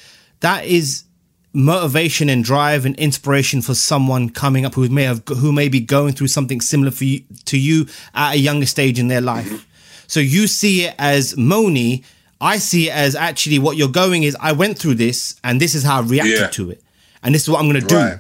[0.40, 1.05] That is
[1.53, 5.81] motivation and drive and inspiration for someone coming up who may have who may be
[5.81, 9.66] going through something similar for you to you at a younger stage in their life.
[10.07, 12.05] So you see it as Moni.
[12.40, 14.37] I see it as actually what you're going is.
[14.40, 16.46] I went through this, and this is how I reacted Yeah.
[16.49, 16.83] to it,
[17.23, 17.96] and this is what I'm going to do.
[17.96, 18.18] Right.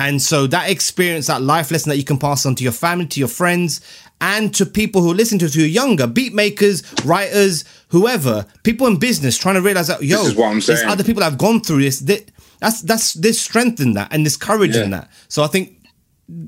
[0.00, 3.04] And so that experience, that life lesson that you can pass on to your family,
[3.08, 3.82] to your friends,
[4.18, 8.86] and to people who listen to it who are younger, beat makers, writers, whoever, people
[8.86, 10.88] in business trying to realize that, yo, is what I'm there's saying.
[10.88, 12.00] other people that have gone through this.
[12.00, 15.10] That, that's that's there's strength in that and there's courage in that.
[15.28, 15.78] So I think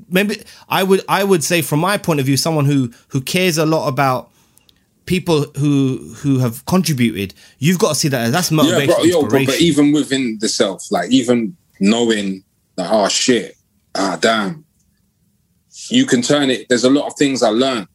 [0.09, 3.59] maybe I would I would say from my point of view, someone who who cares
[3.59, 4.31] a lot about
[5.05, 9.03] people who who have contributed, you've got to see that as that's motivation, yeah, bro,
[9.03, 12.43] yo, bro, but even within the self, like even knowing
[12.75, 13.55] that, oh shit,
[13.95, 14.65] ah damn,
[15.89, 16.67] you can turn it.
[16.69, 17.87] There's a lot of things I learned,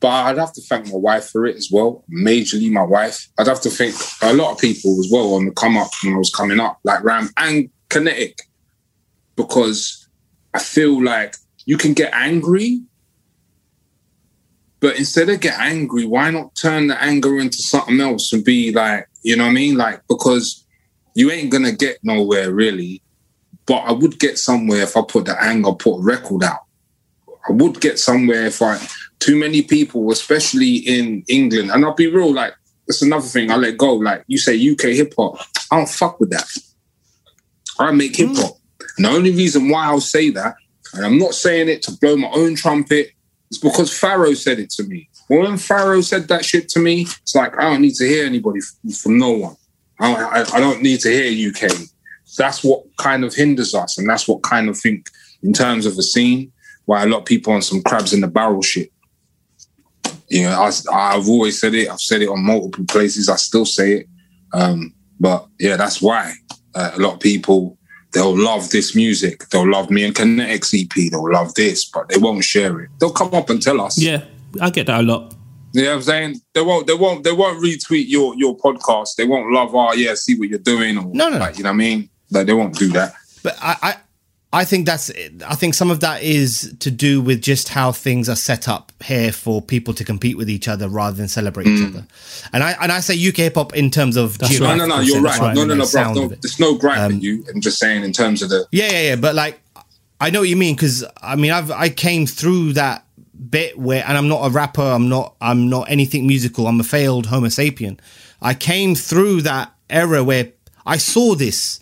[0.00, 2.04] but I'd have to thank my wife for it as well.
[2.12, 3.28] Majorly, my wife.
[3.38, 6.14] I'd have to thank a lot of people as well on the come up when
[6.14, 8.38] I was coming up, like Ram and Kinetic,
[9.36, 10.08] because
[10.54, 12.82] I feel like you can get angry,
[14.80, 18.72] but instead of get angry, why not turn the anger into something else and be
[18.72, 19.76] like, you know what I mean?
[19.76, 20.66] Like, because
[21.14, 23.01] you ain't gonna get nowhere really.
[23.72, 26.60] But I would get somewhere if I put the anger, put a record out.
[27.48, 28.78] I would get somewhere if I
[29.18, 32.52] too many people, especially in England, and I'll be real, like
[32.86, 33.94] that's another thing I let go.
[33.94, 35.38] Like you say UK hip hop,
[35.70, 36.44] I don't fuck with that.
[37.78, 38.56] I make hip hop.
[38.56, 38.84] Mm.
[38.98, 40.54] And the only reason why I'll say that,
[40.92, 43.12] and I'm not saying it to blow my own trumpet,
[43.50, 45.08] is because Pharaoh said it to me.
[45.28, 48.60] When Pharaoh said that shit to me, it's like I don't need to hear anybody
[49.00, 49.56] from no one.
[49.98, 51.72] I, I, I don't need to hear UK.
[52.36, 55.08] That's what kind of hinders us, and that's what kind of think
[55.42, 56.52] in terms of the scene
[56.84, 58.90] why a lot of people on some crabs in the barrel shit.
[60.28, 61.88] You know, I, I've always said it.
[61.88, 63.28] I've said it on multiple places.
[63.28, 64.06] I still say it.
[64.52, 66.32] Um, but yeah, that's why
[66.74, 67.78] uh, a lot of people
[68.12, 69.48] they'll love this music.
[69.50, 71.10] They'll love me and Kinetics EP.
[71.10, 72.90] They'll love this, but they won't share it.
[72.98, 74.00] They'll come up and tell us.
[74.00, 74.24] Yeah,
[74.60, 75.34] I get that a lot.
[75.74, 76.40] You know what I'm saying?
[76.52, 76.86] They won't.
[76.86, 77.24] They won't.
[77.24, 79.16] They won't retweet your your podcast.
[79.16, 79.74] They won't love.
[79.74, 80.98] Oh yeah, see what you're doing.
[80.98, 81.38] Or, No, no, no.
[81.38, 82.10] Like, you know what I mean?
[82.32, 83.14] Like they won't do that.
[83.42, 83.96] But I, I,
[84.54, 85.10] I think that's.
[85.46, 88.92] I think some of that is to do with just how things are set up
[89.02, 91.88] here for people to compete with each other rather than celebrate each mm.
[91.88, 92.06] other.
[92.52, 94.76] And I and I say UK hip hop in terms of That's No, right.
[94.76, 95.02] no, no.
[95.02, 95.54] geographical You're sense, right.
[95.54, 96.12] No, no, no, bro.
[96.12, 97.44] No, there's no gripe with um, you.
[97.52, 98.66] I'm just saying in terms of the.
[98.72, 99.16] Yeah, yeah, yeah.
[99.16, 99.60] But like,
[100.20, 103.06] I know what you mean because I mean, I've I came through that
[103.48, 104.82] bit where, and I'm not a rapper.
[104.82, 105.34] I'm not.
[105.40, 106.66] I'm not anything musical.
[106.66, 107.98] I'm a failed Homo sapien.
[108.42, 110.52] I came through that era where
[110.84, 111.80] I saw this.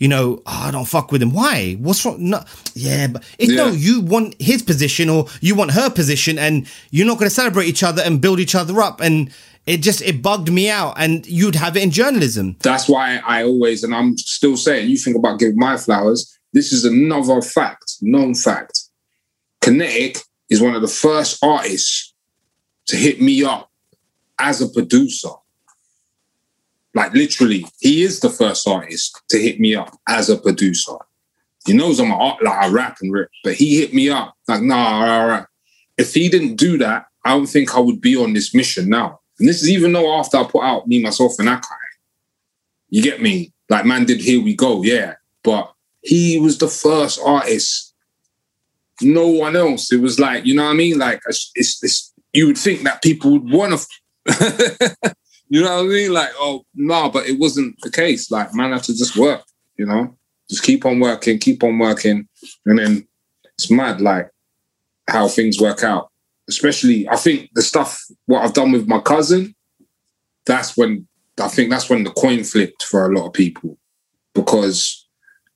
[0.00, 1.32] You know, oh, I don't fuck with him.
[1.34, 1.74] Why?
[1.74, 2.16] What's wrong?
[2.18, 2.42] No,
[2.74, 3.68] yeah, but it's no.
[3.68, 7.66] You want his position or you want her position, and you're not going to celebrate
[7.66, 9.00] each other and build each other up.
[9.00, 9.30] And
[9.66, 10.94] it just it bugged me out.
[10.96, 12.56] And you'd have it in journalism.
[12.60, 16.34] That's why I always, and I'm still saying, you think about giving my flowers.
[16.54, 18.80] This is another fact, known fact.
[19.60, 20.16] Kinetic
[20.48, 22.14] is one of the first artists
[22.86, 23.70] to hit me up
[24.40, 25.28] as a producer.
[26.94, 30.96] Like literally, he is the first artist to hit me up as a producer.
[31.66, 34.62] He knows I'm a, like I rap and rip, but he hit me up like,
[34.62, 35.46] nah, all right.
[35.98, 39.20] If he didn't do that, I don't think I would be on this mission now.
[39.38, 41.62] And this is even though after I put out me, myself, and Akai.
[42.88, 43.52] You get me?
[43.68, 45.14] Like man did Here We Go, yeah.
[45.44, 45.72] But
[46.02, 47.94] he was the first artist.
[49.02, 49.92] No one else.
[49.92, 50.98] It was like, you know what I mean?
[50.98, 53.86] Like it's, it's you would think that people would want
[54.26, 54.96] to
[55.50, 56.12] you know what I mean?
[56.12, 58.30] Like, oh no, but it wasn't the case.
[58.30, 59.42] Like, man had to just work,
[59.76, 60.16] you know?
[60.48, 62.26] Just keep on working, keep on working.
[62.66, 63.06] And then
[63.58, 64.30] it's mad like
[65.08, 66.10] how things work out.
[66.48, 69.54] Especially I think the stuff what I've done with my cousin,
[70.46, 71.06] that's when
[71.40, 73.76] I think that's when the coin flipped for a lot of people.
[74.34, 75.06] Because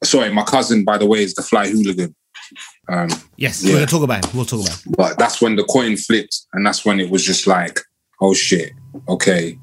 [0.03, 2.15] sorry, my cousin, by the way, is the fly hooligan.
[2.89, 3.71] Um, Yes, Yeah.
[3.73, 4.37] we're gonna talk about him.
[4.37, 4.93] We'll talk about him.
[4.97, 7.81] but that's when the coin flipped, and that's when it was just like,
[8.21, 8.73] oh shit,
[9.09, 9.59] okay.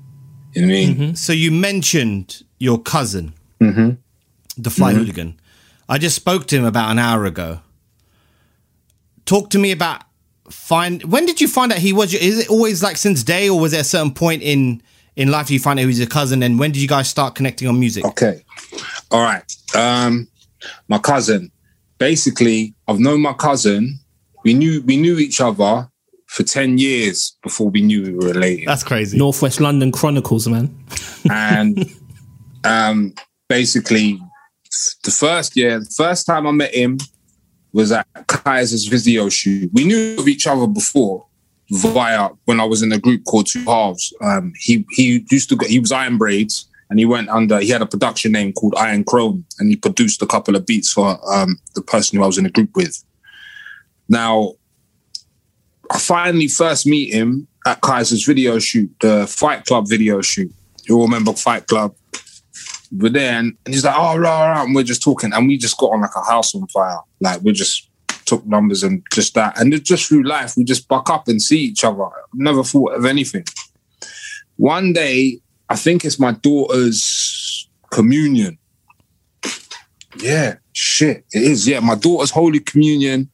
[0.53, 1.15] You know what I mean?
[1.15, 3.91] So you mentioned your cousin, Mm-hmm.
[4.57, 5.39] the fly hooligan.
[5.87, 7.59] I just spoke to him about an hour ago.
[9.25, 10.01] Talk to me about
[10.49, 11.03] find.
[11.03, 12.11] When did you find out he was?
[12.11, 14.81] Your, is it always like since day, or was there a certain point in
[15.15, 16.41] in life you find out he was your cousin?
[16.43, 18.03] And when did you guys start connecting on music?
[18.05, 18.43] Okay.
[19.11, 19.43] All right.
[19.75, 20.27] Um,
[20.87, 21.51] my cousin.
[21.97, 23.99] Basically, I've known my cousin.
[24.43, 25.87] We knew we knew each other
[26.31, 28.65] for ten years before we knew we were related.
[28.67, 29.17] That's crazy.
[29.17, 30.73] Northwest London Chronicles, man.
[31.29, 31.93] and
[32.63, 33.13] um,
[33.49, 34.17] basically,
[35.03, 36.99] the first year, the first time I met him
[37.73, 39.69] was at Kyza's video shoot.
[39.73, 41.25] We knew of each other before
[41.69, 44.13] via when I was in a group called Two Halves.
[44.21, 47.59] Um, he he used to go, he was Iron Braydz and he went under.
[47.59, 50.91] He had a production name called Iron Chrome, and he produced a couple of beats
[50.91, 53.03] for um, the person who I was in a group with.
[54.07, 54.53] Now,
[55.91, 60.51] I finally first meet him at Kyza's video shoot, the Fight Club video shoot.
[60.85, 61.93] You all remember Fight Club?
[62.93, 65.77] We're there, and, he's like, "Oh, rah, rah," and we're just talking, and we just
[65.77, 66.99] got on like a house on fire.
[67.19, 67.89] Like we just
[68.25, 71.59] took numbers and just that, and just through life, we just buck up and see
[71.59, 72.09] each other.
[72.33, 73.45] Never thought of anything.
[74.57, 78.57] One day, I think it's my daughter's communion.
[80.17, 81.67] Yeah, shit, it is.
[81.67, 83.29] Yeah, my daughter's holy communion,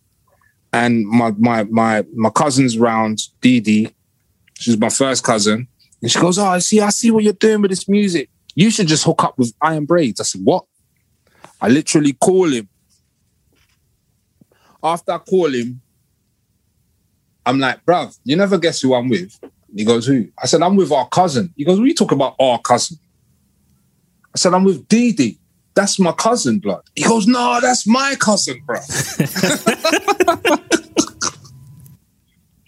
[0.74, 3.94] and my my my my cousin's round, Dee Dee.
[4.60, 5.68] She's my first cousin.
[6.02, 8.30] And she goes, Oh, I see, I see what you're doing with this music.
[8.56, 10.20] You should just hook up with Iron Braydz.
[10.20, 10.66] I said, What?
[11.62, 12.70] I literally call him.
[14.84, 15.82] After I call him,
[17.46, 19.40] I'm like, bruv, you never guess who I'm with.
[19.76, 20.28] He goes, Who?
[20.42, 21.54] I said, I'm with our cousin.
[21.56, 22.98] He goes, What are you talking about, our cousin?
[24.34, 25.40] I said, I'm with Dee Dee.
[25.78, 26.82] That's my cousin, blood.
[26.96, 28.78] He goes, no, that's my cousin, bro.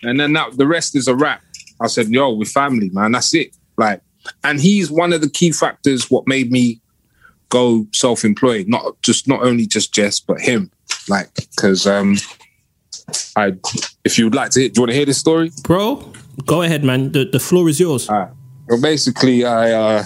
[0.03, 1.41] and then that, the rest is a wrap.
[1.81, 3.13] I said, yo, we're family, man.
[3.13, 3.55] That's it.
[3.77, 4.01] Like,
[4.43, 6.81] and he's one of the key factors what made me
[7.49, 8.67] go self-employed.
[8.67, 10.69] Not just not only just Jess, but him.
[11.07, 12.17] Like, because um,
[13.35, 13.55] I,
[14.05, 15.51] if you would like to, hear, do you want to hear this story?
[15.63, 16.13] Bro,
[16.45, 17.11] go ahead, man.
[17.11, 18.07] The the floor is yours.
[18.07, 18.29] All right.
[18.67, 20.03] Well, basically, I uh,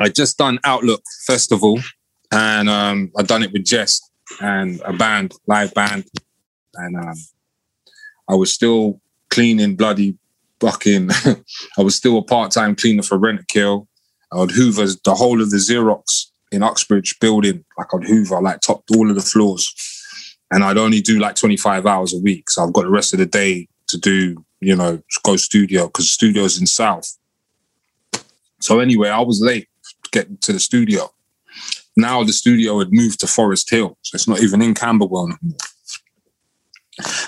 [0.00, 1.80] I just done Outlook Festival,
[2.30, 4.00] and um, I done it with Jehst
[4.40, 6.04] and a band, live band,
[6.74, 7.16] and um,
[8.28, 10.16] I was still cleaning bloody
[10.60, 11.10] bucking.
[11.78, 13.86] I was still a part time cleaner for Rentokil.
[14.32, 17.64] I would hoover the whole of the Xerox in Uxbridge building.
[17.76, 19.72] Like I'd hoover, like topped all of the floors,
[20.50, 22.50] and I'd only do like twenty five hours a week.
[22.50, 26.12] So I've got the rest of the day to do, you know, go studio because
[26.12, 27.16] studio's in South.
[28.60, 29.68] So anyway, I was late
[30.12, 31.10] getting to the studio.
[31.96, 35.36] Now the studio had moved to Forest Hill, so it's not even in Camberwell no
[35.42, 35.56] more.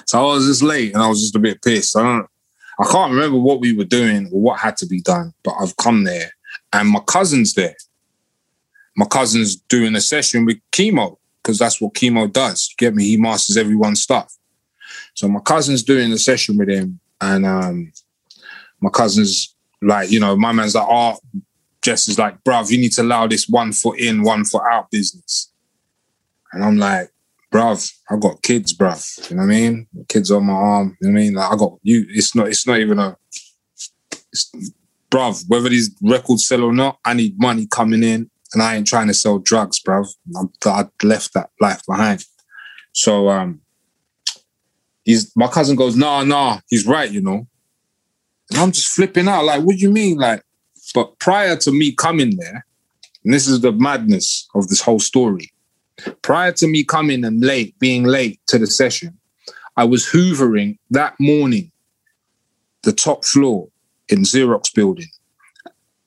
[0.07, 1.97] So I was just late and I was just a bit pissed.
[1.97, 2.27] I don't,
[2.79, 5.77] I can't remember what we were doing or what had to be done, but I've
[5.77, 6.33] come there
[6.73, 7.77] and my cousin's there.
[8.97, 12.75] My cousin's doing a session with Chemo because that's what Chemo does.
[12.79, 13.05] Get me?
[13.05, 14.37] He masters everyone's stuff.
[15.15, 17.93] So my cousin's doing a session with him, and um,
[18.81, 21.19] my cousin's like, you know, my man's like, oh,
[21.83, 24.91] Jehst is like, bruv, you need to allow this one foot in, one foot out
[24.91, 25.51] business.
[26.53, 27.11] And I'm like,
[27.53, 29.31] bruv, I got kids, bruv.
[29.31, 29.87] You know what I mean?
[30.09, 30.97] Kids on my arm.
[31.01, 31.35] You know what I mean?
[31.35, 32.07] Like I got you.
[32.11, 32.49] It's not.
[32.49, 33.17] It's not even a.
[35.11, 38.87] Bruv, whether these records sell or not, I need money coming in, and I ain't
[38.87, 40.07] trying to sell drugs, bruv.
[40.37, 42.25] I'm, I left that life behind.
[42.93, 43.61] So um,
[45.05, 47.47] he's my cousin goes, nah, nah, he's right, you know.
[48.51, 50.43] And I'm just flipping out, like, what do you mean, like?
[50.93, 52.65] But prior to me coming there,
[53.25, 55.53] and this is the madness of this whole story.
[56.23, 59.19] Prior to me coming and late, being late to the session,
[59.77, 61.71] I was hoovering that morning
[62.83, 63.69] the top floor
[64.09, 65.09] in Xerox building.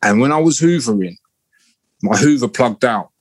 [0.01, 1.17] And when I was hoovering,
[2.01, 3.11] my hoover plugged out.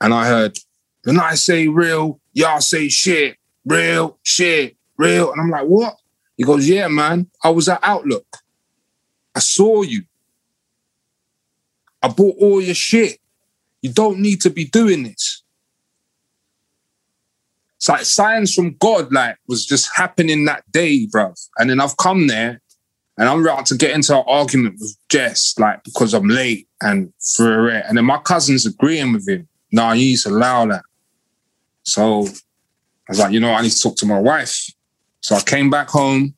[0.00, 0.58] And I heard,
[1.04, 5.32] when I say real, y'all say shit, real, shit, real.
[5.32, 5.96] And I'm like, what?
[6.36, 8.26] He goes, yeah, man, I was at Outlook.
[9.34, 10.04] I saw you.
[12.04, 13.18] I bought all your shit.
[13.80, 15.42] You don't need to be doing this.
[17.76, 21.34] It's like signs from God, like, was just happening that day, bruv.
[21.58, 22.60] And then I've come there
[23.16, 27.10] and I'm about to get into an argument with Jehst, like, because I'm late and
[27.36, 27.86] for it.
[27.88, 29.48] And then my cousin's agreeing with him.
[29.72, 30.82] No, you need to allow that.
[31.84, 34.70] So I was like, you know, I need to talk to my wife.
[35.20, 36.34] So I came back home.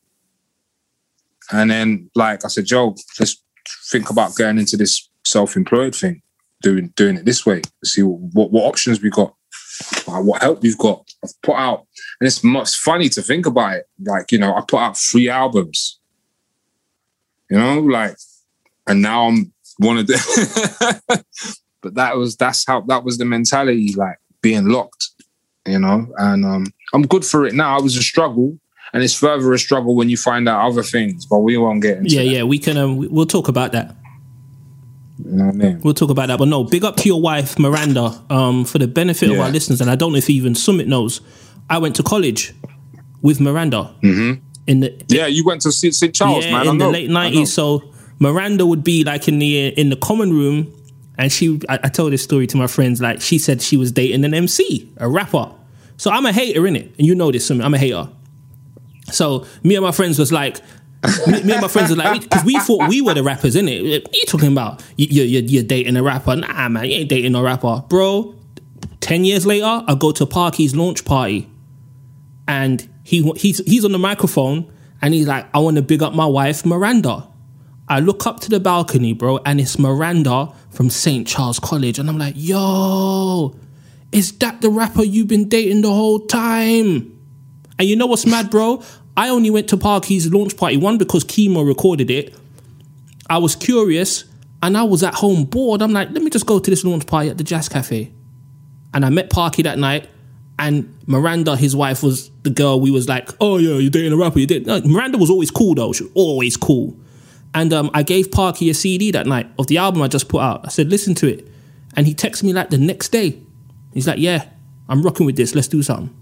[1.51, 3.43] And then, like I said, Joe, let's
[3.91, 6.21] think about getting into this self-employed thing,
[6.61, 7.61] doing doing it this way.
[7.83, 9.33] See what what options we got,
[10.05, 11.05] what help we've got.
[11.23, 11.85] I've put out,
[12.19, 13.87] and it's much funny to think about it.
[14.03, 15.99] Like you know, I put out three albums.
[17.49, 18.15] You know, like,
[18.87, 20.17] and now I'm one of the.
[21.81, 25.09] but that was that's how that was the mentality, like being locked.
[25.65, 27.77] You know, and um, I'm good for it now.
[27.77, 28.57] It was a struggle,
[28.93, 31.25] and it's further a struggle when you find out other things.
[31.25, 32.27] But we won't get into Yeah, that.
[32.29, 32.77] yeah, we can.
[32.77, 33.95] Um, we'll talk about that.
[35.23, 35.81] You know what I mean?
[35.81, 36.37] We'll talk about that.
[36.37, 39.81] But no, big up to your wife, Miranda, um, for the benefit of our listeners.
[39.81, 41.21] And I don't know if even Summit knows.
[41.69, 42.53] I went to college
[43.21, 43.93] with Miranda
[44.67, 45.93] in the Yeah, you went to St.
[45.93, 46.13] St.
[46.13, 46.67] Charles, yeah, man.
[46.67, 46.91] I in the know.
[46.91, 47.53] late nineties.
[47.53, 47.83] So
[48.19, 50.73] Miranda would be like in the in the common room,
[51.17, 51.59] and she.
[51.67, 53.01] I, I told this story to my friends.
[53.01, 55.51] Like she said, she was dating an MC, a rapper.
[55.97, 57.47] So I'm a hater in it, and you know this.
[57.47, 57.65] Summit.
[57.65, 58.07] I'm a hater.
[59.11, 60.61] So me and my friends was like.
[61.27, 63.55] Me, me and my friends were like, because we thought we were the rappers?
[63.55, 64.83] What are you talking about?
[64.95, 66.35] You, you, you're, you're dating a rapper?
[66.35, 68.35] Nah, man, you ain't dating no rapper, bro.
[68.99, 71.49] Ten years later, I go to Parky's launch party,
[72.47, 76.13] and he he's he's on the microphone, and he's like, "I want to big up
[76.13, 77.27] my wife, Miranda."
[77.89, 81.25] I look up to the balcony, bro, and it's Miranda from St.
[81.25, 83.55] Charles College, and I'm like, "Yo,
[84.11, 87.13] is that the rapper you've been dating the whole time?"
[87.79, 88.83] And you know what's mad, bro?
[89.17, 92.35] I only went to Parky's launch party one because Chemo recorded it.
[93.29, 94.23] I was curious,
[94.61, 95.81] and I was at home bored.
[95.81, 98.11] I'm like, let me just go to this launch party at the Jazz Cafe.
[98.93, 100.07] And I met Parky that night,
[100.59, 104.17] and Miranda, his wife, was the girl we was like, oh yeah, you're dating a
[104.17, 104.39] rapper.
[104.39, 104.67] You did.
[104.67, 105.93] No, Miranda was always cool though.
[105.93, 106.95] She was always cool.
[107.53, 110.41] And um, I gave Parky a CD that night of the album I just put
[110.41, 110.61] out.
[110.63, 111.47] I said, listen to it.
[111.95, 113.41] And he texted me like the next day.
[113.93, 114.45] He's like, yeah,
[114.87, 115.55] I'm rocking with this.
[115.55, 116.15] Let's do something.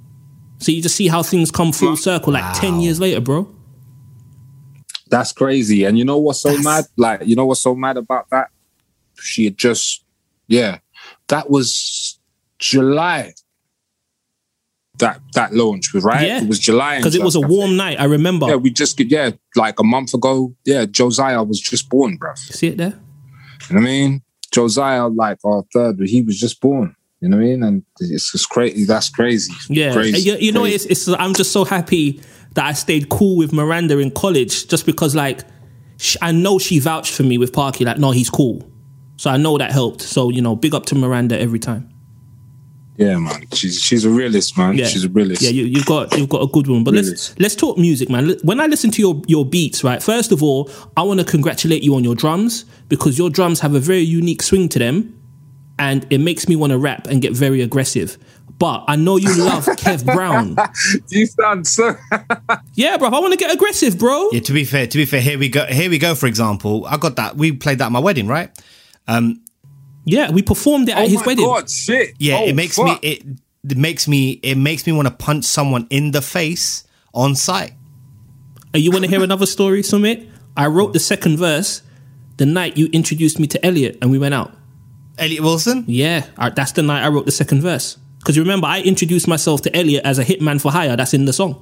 [0.59, 3.53] So you just see how things come full circle like 10 years later, bro.
[5.09, 5.83] That's crazy.
[5.83, 6.85] And you know what's so mad?
[6.97, 8.49] Like, you know what's so mad about that?
[9.19, 10.03] She had just,
[10.47, 10.79] yeah.
[11.27, 12.19] that was
[12.59, 13.33] July.
[14.99, 16.25] That that launch was right.
[16.25, 16.41] Yeah.
[16.41, 17.55] It was July Because it was a Jazz Cafe.
[17.55, 17.99] warm night.
[17.99, 18.47] I remember.
[18.47, 20.55] Yeah, we just yeah, like a month ago.
[20.63, 22.33] Yeah, Josiah was just born, bro.
[22.35, 22.97] See it there?
[23.69, 24.21] You know what I mean?
[24.51, 26.94] Josiah, like our third, he was just born.
[27.25, 27.63] You know what I mean?
[27.63, 28.85] And it's just crazy.
[28.85, 29.51] That's crazy.
[29.67, 30.75] Yeah, crazy, you, you know, crazy.
[30.89, 31.17] it's, it's.
[31.17, 32.21] I'm just so happy
[32.53, 35.41] that I stayed cool with Miranda in college, just because like
[36.21, 37.83] I know she vouched for me with Parky.
[37.83, 38.61] Like, no, he's cool.
[39.17, 40.03] So I know that helped.
[40.03, 41.89] So you know, big up to Miranda every time.
[42.97, 43.41] yeah, man.
[43.53, 44.77] She's she's a realist, man.
[44.77, 45.41] Yeah, She's a realist.
[45.41, 46.83] Yeah, you, you've got you've got a good one.
[46.83, 48.35] But let's let's talk music, man.
[48.43, 50.03] When I listen to your your beats, right?
[50.03, 53.73] First of all, I want to congratulate you on your drums because your drums have
[53.73, 55.19] a very unique swing to them,
[55.79, 58.17] and it makes me want to rap and get very aggressive.
[58.57, 60.55] But I know you love Kev Brown.
[61.09, 61.95] you sound so.
[62.75, 63.07] Yeah, bro.
[63.09, 64.29] I want to get aggressive, bro.
[64.31, 65.65] Yeah, to be fair, to be fair, here we go.
[65.65, 66.13] Here we go.
[66.15, 67.35] For example, I got that.
[67.37, 68.49] We played that at my wedding, right?
[69.07, 69.41] Um,
[70.05, 71.45] yeah, we performed it at oh his my wedding.
[71.45, 72.15] god, shit.
[72.19, 73.01] Yeah, Oh, it makes fuck.
[73.03, 73.09] me.
[73.09, 73.23] It,
[73.69, 74.31] it makes me.
[74.43, 77.73] It makes me want to punch someone in the face on sight.
[78.73, 80.29] And you want to hear another story, Sumit?
[80.57, 81.81] I wrote the second verse
[82.37, 84.53] the night you introduced me to Elliot and we went out.
[85.17, 85.83] Elliot Wilson.
[85.87, 87.97] Yeah, I- that's the night I wrote the second verse.
[88.19, 90.95] Because you remember, I introduced myself to Elliot as a hitman for hire.
[90.95, 91.61] That's in the song.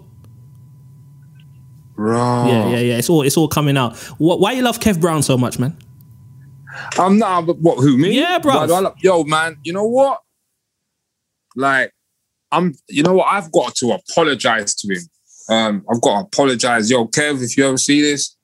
[1.95, 2.47] Right.
[2.49, 2.97] Yeah, yeah, yeah.
[2.97, 3.95] It's all it's all coming out.
[4.17, 5.77] Wh- Why you love Kev Brown so much, man?
[6.97, 7.45] I'm not.
[7.45, 7.77] But what?
[7.79, 8.17] Who me?
[8.19, 8.55] Yeah, bro.
[8.55, 9.57] Like, I love- yo, man.
[9.63, 10.19] You know what?
[11.55, 11.91] Like,
[12.51, 12.73] I'm.
[12.87, 13.27] You know what?
[13.31, 15.01] I've got to apologize to him.
[15.49, 16.89] Um, I've got to apologize.
[16.89, 18.35] Yo, Kev, if you ever see this,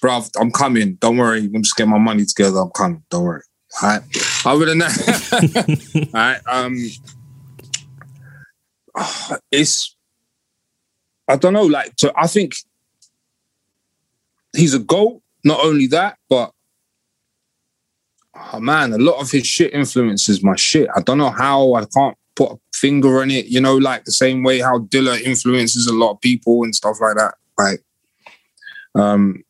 [0.00, 0.94] bro, I'm coming.
[1.00, 1.40] Don't worry.
[1.52, 2.58] I'm just getting my money together.
[2.60, 3.02] I'm coming.
[3.10, 3.42] Don't worry.
[3.82, 4.00] Right.
[4.44, 6.40] Other than that, all right.
[6.46, 6.78] Um,
[9.50, 9.94] it's.
[11.28, 11.66] I don't know.
[11.66, 12.54] Like, so I think
[14.56, 15.20] he's a goat.
[15.44, 16.52] Not only that, but
[18.34, 20.88] oh man, a lot of his shit influences my shit.
[20.94, 21.74] I don't know how.
[21.74, 23.46] I can't put a finger on it.
[23.46, 26.96] You know, like the same way how Dilla influences a lot of people and stuff
[27.00, 27.34] like that.
[27.58, 27.82] Like,
[28.94, 29.44] um,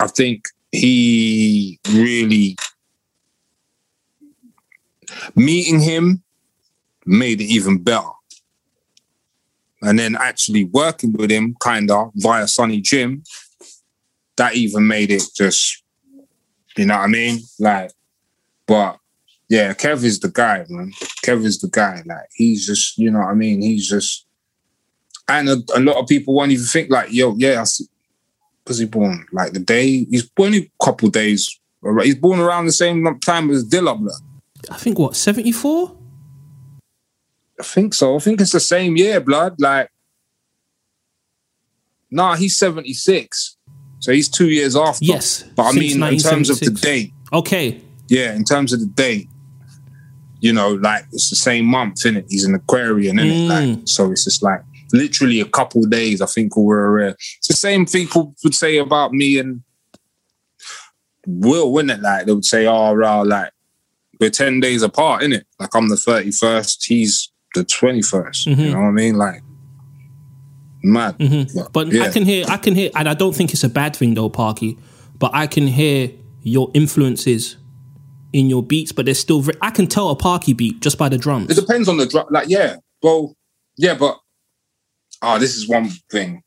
[0.00, 2.56] I think he really
[5.34, 6.22] meeting him
[7.04, 8.08] made it even better.
[9.82, 13.22] And then actually working with him, kind of via Sonny Jim,
[14.36, 15.82] that even made it just,
[16.76, 17.40] you know what I mean?
[17.58, 17.92] Like,
[18.66, 18.98] but
[19.48, 20.92] yeah, Kev is the guy, man.
[21.24, 22.02] Kev is the guy.
[22.04, 23.62] Like, he's just, you know what I mean?
[23.62, 24.26] He's just,
[25.28, 27.64] and a, a lot of people won't even think like, yo, yeah,
[28.66, 29.26] was he born?
[29.32, 31.58] Like the day he's born a couple days.
[32.02, 34.12] He's born around the same time as Dilla, blood.
[34.70, 35.96] I think what seventy four.
[37.58, 38.16] I think so.
[38.16, 39.54] I think it's the same year, blood.
[39.58, 39.90] Like,
[42.10, 43.56] nah, he's 76.
[44.00, 45.04] So he's two years after.
[45.04, 48.86] Yes, But I mean, in terms of the date, Okay, yeah, in terms of the
[48.86, 49.28] date,
[50.40, 52.26] you know, like it's the same month, innit?
[52.28, 53.48] He's an Aquarian, innit?
[53.48, 53.76] Mm.
[53.76, 54.60] Like, so it's just like
[54.92, 57.16] literally a couple days, I think, we're rare.
[57.38, 59.62] It's the same people would say about me and
[61.26, 62.02] Will, wouldn't it?
[62.02, 63.50] Like, they would say, oh, rah, like,
[64.20, 65.44] we're 10 days apart, innit?
[65.58, 68.46] Like, I'm the 31st, he's the 21st.
[68.46, 69.16] You know what I mean?
[69.16, 69.42] Like,
[70.82, 71.18] mad.
[71.18, 71.62] Mm-hmm.
[71.72, 72.10] but I yeah.
[72.10, 74.78] can hear, I can hear, and I don't think it's a bad thing though, Parky.
[75.18, 76.10] But I can hear
[76.42, 77.56] your influences
[78.32, 81.08] in your beats, but there's still, very, I can tell a Parky beat just by
[81.08, 81.50] the drums.
[81.50, 82.26] It depends on the drum.
[82.30, 83.34] Like, yeah, well,
[83.76, 84.18] yeah, but
[85.22, 86.42] oh, this is one thing.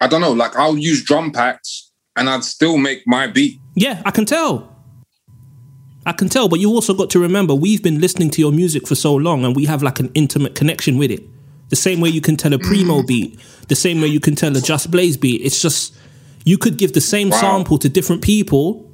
[0.00, 0.32] I don't know.
[0.32, 3.60] Like, I'll use drum packs and I'd still make my beat.
[3.74, 4.73] Yeah, I can tell.
[6.06, 8.86] I can tell, but you also got to remember we've been listening to your music
[8.86, 11.22] for so long and we have like an intimate connection with it.
[11.70, 14.54] The same way you can tell a Primo beat, the same way you can tell
[14.56, 15.40] a Just Blaze beat.
[15.40, 15.94] It's just
[16.44, 17.40] you could give the same Wow.
[17.40, 18.90] sample to different people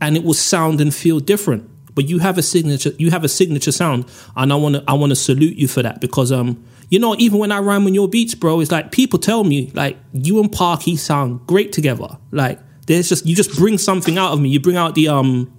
[0.00, 1.68] and it will sound and feel different.
[1.94, 4.04] But you have a signature you have a signature sound
[4.36, 7.50] and I wanna I wanna salute you for that because um you know, even when
[7.50, 10.94] I rhyme on your beats, bro, it's like people tell me like you and Parky
[10.94, 12.16] sound great together.
[12.30, 14.50] Like there's just you just bring something out of me.
[14.50, 15.50] You bring out the um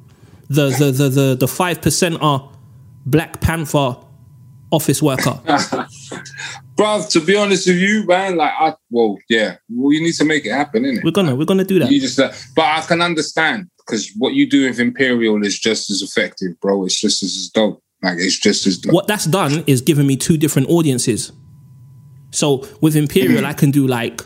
[0.50, 2.52] the the the the the five percenter
[3.06, 3.98] Black Panther
[4.72, 5.40] office worker.
[6.76, 10.26] Bro, to be honest with you, man, like, I, well, yeah, well, you need to
[10.26, 11.04] make it happen, innit?
[11.04, 11.92] we're gonna we're gonna do that.
[11.92, 15.90] You just, uh, but I can understand because what you do with Imperial is just
[15.90, 16.86] as effective, bro.
[16.86, 17.82] It's just as dope.
[18.04, 18.94] Like, it's just as dope.
[18.94, 21.32] What that's done is given me two different audiences.
[22.30, 24.22] So with Imperial, I can do like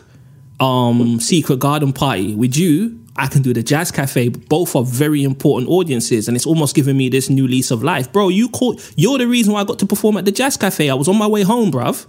[0.62, 2.34] um Secret Garden Party.
[2.34, 4.28] With you, I can do the Jazz Cafe.
[4.28, 8.12] Both are very important audiences, and it's almost given me this new lease of life,
[8.12, 8.28] bro.
[8.28, 8.80] You called.
[8.96, 10.88] You're the reason why I got to perform at the Jazz Cafe.
[10.88, 12.06] I was on my way home, bruv.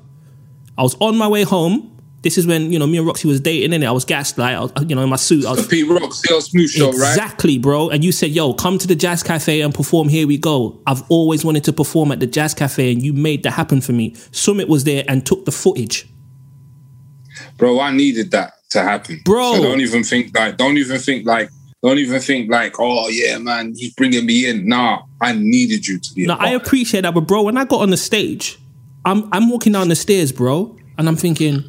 [0.77, 1.91] I was on my way home,
[2.23, 4.55] This is when you know me and Roxy was dating, and I was gassed, like
[4.55, 5.45] I was, you know, in my suit.
[5.45, 6.95] I was Pete Rock CL Smooth show, right?
[6.95, 7.89] exactly, bro.
[7.89, 10.07] And you said, "Yo, come to the Jazz Cafe and perform.
[10.07, 13.43] Here we go." I've always wanted to perform at the Jazz Cafe, and you made
[13.43, 14.15] that happen for me.
[14.31, 16.07] Summit was there and took the footage.
[17.57, 19.21] Bro, I needed that to happen.
[19.23, 19.55] Bro.
[19.55, 21.49] So don't even think like, don't even think like,
[21.81, 24.67] don't even think like, oh yeah, man, he's bringing me in.
[24.67, 26.23] Nah, I needed you to be.
[26.23, 28.57] a Now I appreciate that, but bro, when I got on the stage,
[29.05, 31.63] I'm I'm walking down the stairs, bro, and I'm thinking,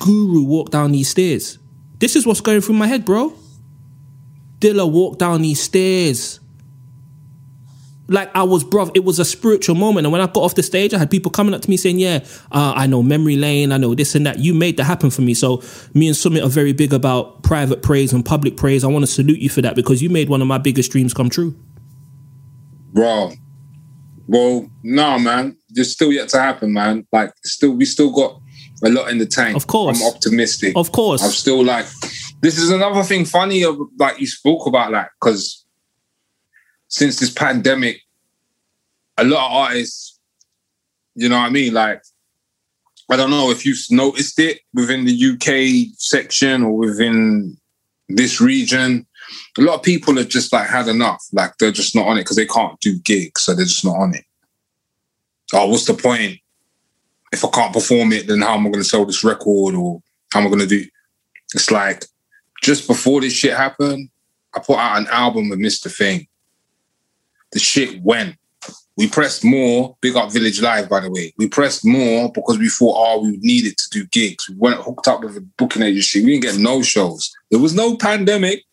[0.00, 1.58] Guru walked down these stairs.
[1.98, 3.32] This is what's going through my head, bro.
[4.58, 6.40] Dilla walked down these stairs.
[8.08, 10.06] Like I was, bruv, it was a spiritual moment.
[10.06, 11.98] And when I got off the stage, I had people coming up to me saying,
[11.98, 14.38] Yeah, uh, I know memory lane, I know this and that.
[14.38, 15.34] You made that happen for me.
[15.34, 15.62] So
[15.94, 18.84] me and Summit are very big about private praise and public praise.
[18.84, 21.12] I want to salute you for that because you made one of my biggest dreams
[21.14, 21.54] come true.
[22.92, 23.32] bro.
[24.28, 27.06] Well, no, man, it's still yet to happen, man.
[27.12, 28.40] Like, still, we still got
[28.84, 29.56] a lot in the tank.
[29.56, 30.00] Of course.
[30.00, 30.76] I'm optimistic.
[30.76, 31.22] Of course.
[31.22, 31.86] I'm still like,
[32.40, 35.65] this is another thing funny, of, like you spoke about, like, because
[36.96, 38.00] since this pandemic,
[39.18, 40.18] a lot of artists,
[41.14, 41.74] you know what I mean?
[41.74, 42.00] Like,
[43.10, 47.58] I don't know if you've noticed it within the UK section or within
[48.08, 49.06] this region.
[49.58, 51.22] A lot of people have just like had enough.
[51.34, 53.96] Like they're just not on it because they can't do gigs, so they're just not
[53.96, 54.24] on it.
[55.52, 56.38] Oh, what's the point?
[57.30, 60.00] If I can't perform it, then how am I going to sell this record or
[60.32, 60.86] how am I going to do?
[61.52, 62.06] It's like
[62.62, 64.08] just before this shit happened,
[64.54, 65.94] I put out an album with Mr.
[65.94, 66.26] Thing.
[67.52, 68.36] The shit went.
[68.96, 69.96] We pressed more.
[70.00, 71.34] Big up Village Live, by the way.
[71.36, 74.48] We pressed more because we thought, oh, we needed to do gigs.
[74.48, 76.24] We went hooked up with a booking agency.
[76.24, 77.30] We didn't get no shows.
[77.50, 78.64] There was no pandemic.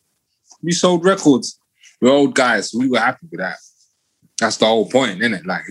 [0.61, 1.59] We sold records.
[2.01, 2.73] We're old guys.
[2.73, 3.57] We were happy with that.
[4.39, 5.45] That's the whole point, isn't it?
[5.45, 5.63] Like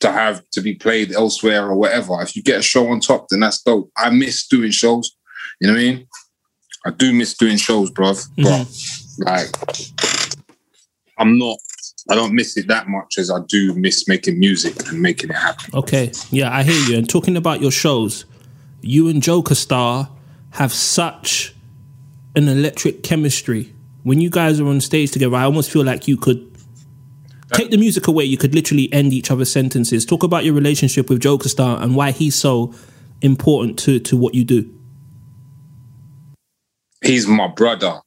[0.00, 2.20] to have to be played elsewhere or whatever.
[2.22, 3.90] If you get a show on top, then that's dope.
[3.96, 5.16] I miss doing shows.
[5.60, 6.06] You know what I mean?
[6.86, 8.26] I do miss doing shows, bruv.
[8.36, 9.22] But mm-hmm.
[9.24, 9.48] like,
[11.18, 11.58] I'm not.
[12.10, 15.36] I don't miss it that much as I do miss making music and making it
[15.36, 15.70] happen.
[15.74, 16.96] Okay, yeah, I hear you.
[16.96, 18.24] And talking about your shows,
[18.80, 20.08] you and Joker Starr
[20.52, 21.54] have such
[22.34, 23.74] an electric chemistry.
[24.04, 26.50] When you guys are on stage together, I almost feel like you could
[27.52, 28.24] take the music away.
[28.24, 30.06] You could literally end each other's sentences.
[30.06, 32.74] Talk about your relationship with Joker Starr and why he's so
[33.20, 34.72] important to to what you do.
[37.02, 38.00] He's my brother.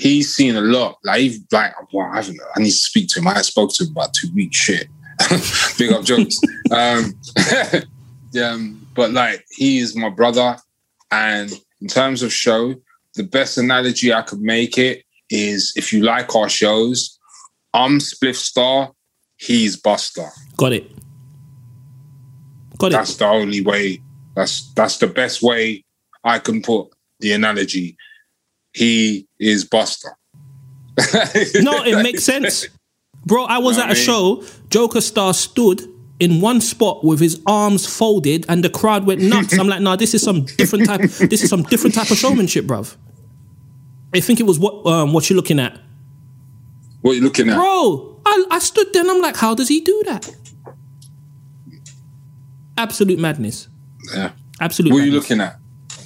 [0.00, 0.96] He's seen a lot.
[1.04, 3.28] Like, he- like, well, I, haven't, I need to speak to him.
[3.28, 4.56] I spoke to him about two weeks.
[4.56, 4.88] Shit,
[5.78, 6.40] big up jokes.
[6.70, 7.12] um,
[8.42, 10.56] um, but like, he is my brother,
[11.10, 12.74] and in terms of show,
[13.14, 17.18] the best analogy I could make it is if you like our shows,
[17.74, 18.92] I'm Spliff Star,
[19.36, 20.30] he's Busta.
[20.56, 20.90] Got it.
[22.78, 22.92] Got it.
[22.92, 24.00] That's the only way.
[24.34, 25.84] That's that's the best way
[26.24, 26.88] I can put
[27.18, 27.98] the analogy.
[28.72, 30.10] He is Busta.
[31.62, 32.66] No, it makes sense.
[33.24, 34.02] Bro, I was at a I mean?
[34.02, 35.82] show, Joker Starr stood
[36.18, 39.58] in one spot with his arms folded and the crowd went nuts.
[39.58, 42.66] I'm like, nah, this is some different type this is some different type of showmanship,
[42.66, 42.96] bruv.
[44.14, 45.78] I think it was what um, what you're looking at.
[47.00, 47.56] What you looking at?
[47.56, 50.30] Bro, I, I stood there and I'm like, how does he do that?
[52.76, 53.68] Absolute madness.
[54.14, 54.32] Yeah.
[54.60, 55.59] Absolute What are you looking at?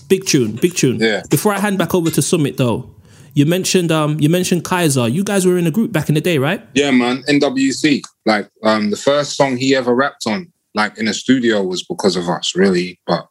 [0.09, 0.99] Big tune, big tune.
[1.01, 1.23] Yeah.
[1.31, 2.91] Before I hand back over to Summit though,
[3.35, 5.11] you mentioned um you mentioned Kyza.
[5.13, 6.65] You guys were in a group back in the day, right?
[6.75, 7.23] Yeah, man.
[7.29, 8.03] NWC.
[8.27, 12.17] Like um the first song he ever rapped on, like in a studio, was because
[12.17, 13.01] of us, really.
[13.07, 13.27] But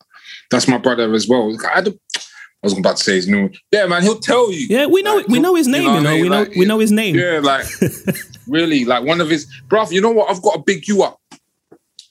[0.51, 1.55] that's my brother as well.
[1.71, 3.51] I, had to- I was about to say his name.
[3.71, 4.03] Yeah, man.
[4.03, 4.67] He'll tell you.
[4.69, 6.09] Yeah, we know Like, we know his you name, know you know.
[6.09, 6.21] I mean?
[6.24, 7.15] We know Like, we know his name.
[7.15, 7.65] Yeah, like
[8.47, 10.30] really, like one of his bruv, you know what?
[10.30, 11.19] I've got to big you up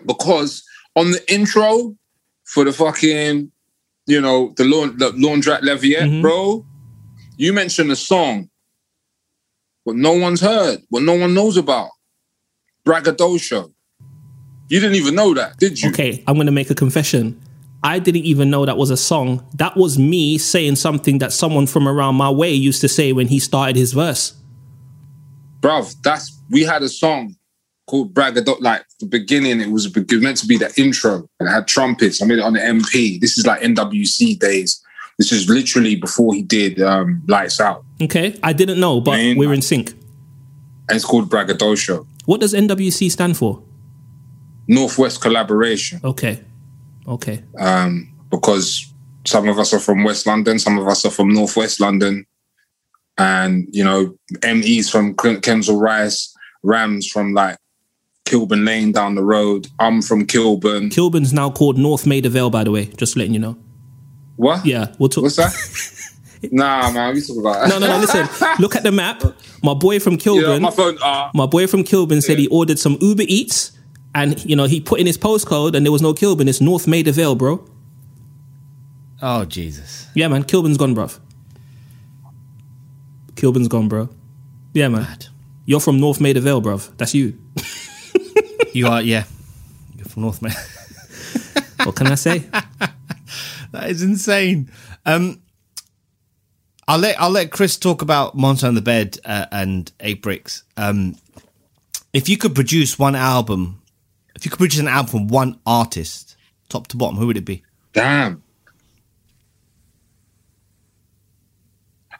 [0.07, 0.63] because
[0.97, 1.95] on the intro
[2.45, 3.51] for the fucking,
[4.07, 6.23] you know, the lawn the laundrette Leviette, Mhm.
[6.23, 6.65] bro,
[7.37, 8.49] you mentioned a song,
[9.85, 11.91] what no one's heard, what no one knows about.
[12.85, 13.71] Braggadocio.
[14.69, 15.91] You didn't even know that, did you?
[15.91, 17.41] Okay, I'm gonna make a confession.
[17.85, 19.45] I didn't even know that was a song.
[19.57, 23.27] That was me saying something that someone from around my way used to say when
[23.29, 24.35] he started his verse.
[25.61, 27.37] bruv, that's we had a song
[27.87, 28.61] called Braggadot.
[28.61, 31.67] Like the beginning, it was, it was meant to be the intro, and it had
[31.67, 32.23] trumpets.
[32.23, 33.21] I made it on the MP.
[33.21, 34.83] This is like NWC days.
[35.19, 39.37] This is literally before he did um, Lights Out, Okay, I didn't know, but Man.
[39.37, 39.91] we're in sync.
[39.91, 42.07] and it's called Braggadocio.
[42.25, 43.63] What does NWC stand for?
[44.69, 46.41] Northwest Collaboration, Okay,
[47.07, 48.93] okay, um, because
[49.27, 52.25] some of us are from West London, some of us are from Northwest London,
[53.19, 57.59] and you know, ME's from Ken- Kensal Rise, Rams from like
[58.25, 59.69] Kilburn Lane down the road.
[59.79, 60.91] I'm from Kilburn.
[60.91, 62.87] Kilburn's now called North Maida Vale, by the way.
[62.87, 63.57] Just letting you know.
[64.37, 64.65] What?
[64.65, 65.23] Yeah, we'll talk.
[65.25, 65.53] What's that?
[66.53, 67.15] nah, man.
[67.15, 67.99] We talk about No, no, no.
[67.99, 69.23] Listen, look at the map.
[69.63, 70.63] My boy from Yeah, Kilburn.
[70.63, 70.99] my phone.
[71.03, 73.73] Uh, my boy from Kilburn said he ordered some Uber Eats,
[74.15, 76.49] and you know he put in his postcode, and there was no Kilburn.
[76.49, 77.65] It's North Maida Vale, bro.
[79.21, 80.09] Oh Jesus.
[80.15, 80.45] Yeah, man.
[80.45, 81.19] Kilburn's gone, bruv.
[83.37, 84.09] Kilburn's gone, bro.
[84.75, 85.03] Yeah, man.
[85.03, 85.27] Mad.
[85.67, 86.97] You're from North Maida Vale, bruv.
[86.97, 87.39] That's you.
[88.73, 89.25] You are yeah.
[89.97, 90.53] You're from North Man.
[91.85, 92.39] What can I say?
[93.73, 94.71] that is insane.
[95.05, 95.43] Um,
[96.87, 100.63] I'll let I'll let Chris talk about Monster on the Bed uh, and Eight Bricks.
[100.77, 101.17] Um,
[102.13, 103.83] if you could produce one album,
[104.37, 106.37] if you could produce an album from one artist,
[106.69, 107.65] top to bottom, who would it be?
[107.93, 108.43] damn.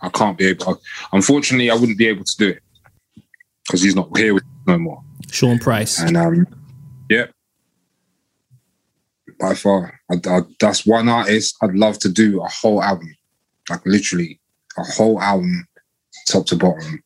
[0.01, 0.81] I can't be able.
[1.13, 2.63] Unfortunately, I wouldn't be able to do it
[3.65, 5.03] because he's not here with us no more.
[5.31, 5.99] Sean Price.
[6.01, 6.47] And um,
[7.09, 7.27] yeah,
[9.41, 13.15] by far, I, I, that's one artist I'd love to do a whole album,
[13.71, 14.41] like literally
[14.79, 15.67] a whole album,
[16.29, 17.03] top to bottom,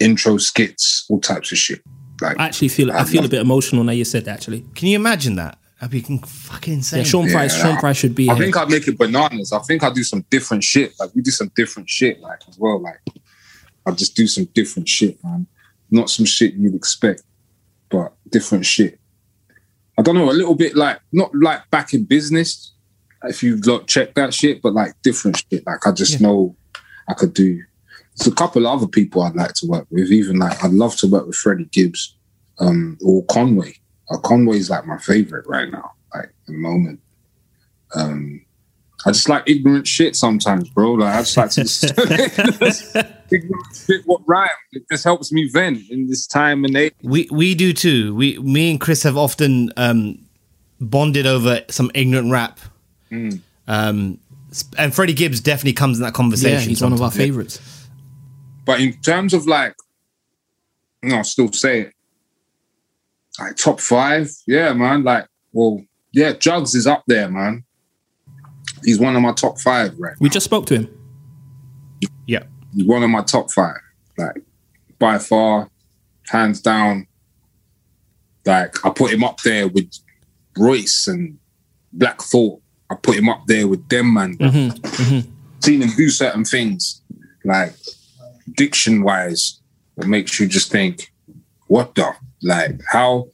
[0.00, 1.82] intro skits, all types of shit.
[2.20, 4.32] Like I actually feel I feel a bit emotional now you said that.
[4.38, 5.58] Actually, Can you imagine that?
[5.80, 7.00] That'd be fucking insane.
[7.00, 7.54] yeah, Sean Yeah, Price.
[7.60, 8.30] Sean I- Price should be.
[8.30, 8.44] I here.
[8.44, 9.52] think I'd make it bananas.
[9.52, 10.94] I think I'd do some different shit.
[10.98, 12.80] Like we do some different shit, like as well.
[12.80, 13.00] Like
[13.84, 15.46] I'd just do some different shit, man.
[15.90, 17.35] Not some shit you'd expect, but
[18.30, 18.98] different shit.
[19.98, 22.72] I don't know, a little bit like not like back in business,
[23.24, 25.66] if you like check that shit, but like different shit.
[25.66, 26.56] Like I just know
[27.08, 27.62] I could do.
[28.16, 30.10] There's a couple of other people I'd like to work with.
[30.10, 32.14] Even like I'd love to work with Freddie Gibbs,
[32.58, 33.74] um, or Conway.
[34.10, 37.00] Uh, Conway's like my favorite right now, like at the moment.
[37.94, 38.45] Um,
[39.06, 40.94] I just like ignorant shit sometimes, bro.
[40.94, 41.84] Like I just like to just
[43.32, 44.48] ignorant shit what rhyme.
[44.72, 46.92] It just helps me vent in this time and age.
[47.02, 48.14] We we do too.
[48.16, 50.18] We me and Chris have often um,
[50.80, 52.58] bonded over some ignorant rap.
[53.68, 54.18] Um,
[54.76, 56.58] and Freddie Gibbs definitely comes in that conversation.
[56.58, 57.60] yeah, he's one of our favorites.
[58.64, 59.74] But in terms of like,
[61.02, 61.92] no, I'll still say it.
[63.38, 65.04] Like top five, yeah, man.
[65.04, 67.64] Like, well, yeah, Jugs is up there, man.
[68.86, 70.14] He's one of my top five, right?
[70.20, 70.88] We just spoke to him.
[72.28, 72.44] Yeah.
[72.72, 73.80] He's one of my top five,
[74.16, 74.44] like
[75.00, 75.68] by far,
[76.28, 77.08] hands down.
[78.44, 79.92] Like I put him up there with
[80.56, 81.36] Royce and
[81.92, 82.62] Black Thought.
[82.88, 84.38] I put him up there with them man.
[84.38, 85.30] Mm-hmm, mm-hmm.
[85.64, 87.02] Seen him do certain things,
[87.44, 87.74] like
[88.56, 89.60] diction wise,
[89.96, 91.12] that makes you just think,
[91.66, 93.26] what the like how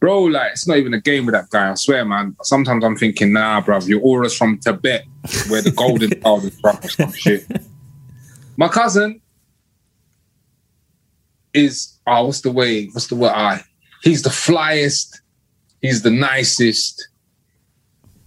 [0.00, 1.70] bro, like it's not even a game with that guy.
[1.70, 2.36] I swear, man.
[2.42, 5.04] Sometimes I'm thinking, nah, bruv, your aura's from Tibet,
[5.48, 7.46] where the golden child is from or some shit.
[8.56, 9.20] My cousin
[11.52, 12.86] is oh, what's the way?
[12.86, 13.32] What's the word?
[13.32, 13.62] I
[14.02, 15.20] he's the flyest,
[15.80, 17.08] he's the nicest,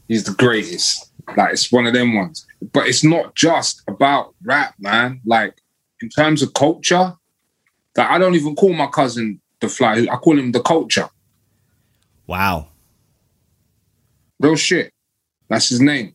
[0.07, 1.11] he's the greatest.
[1.35, 2.45] Like it's one of them ones.
[2.73, 5.21] But it's not just about rap, man.
[5.25, 5.57] Like
[6.01, 7.13] in terms of culture,
[7.95, 10.07] that I don't even call my cousin the fly.
[10.09, 11.09] I call him the culture.
[12.27, 12.67] Wow.
[14.39, 14.91] Real shit.
[15.49, 16.13] That's his name.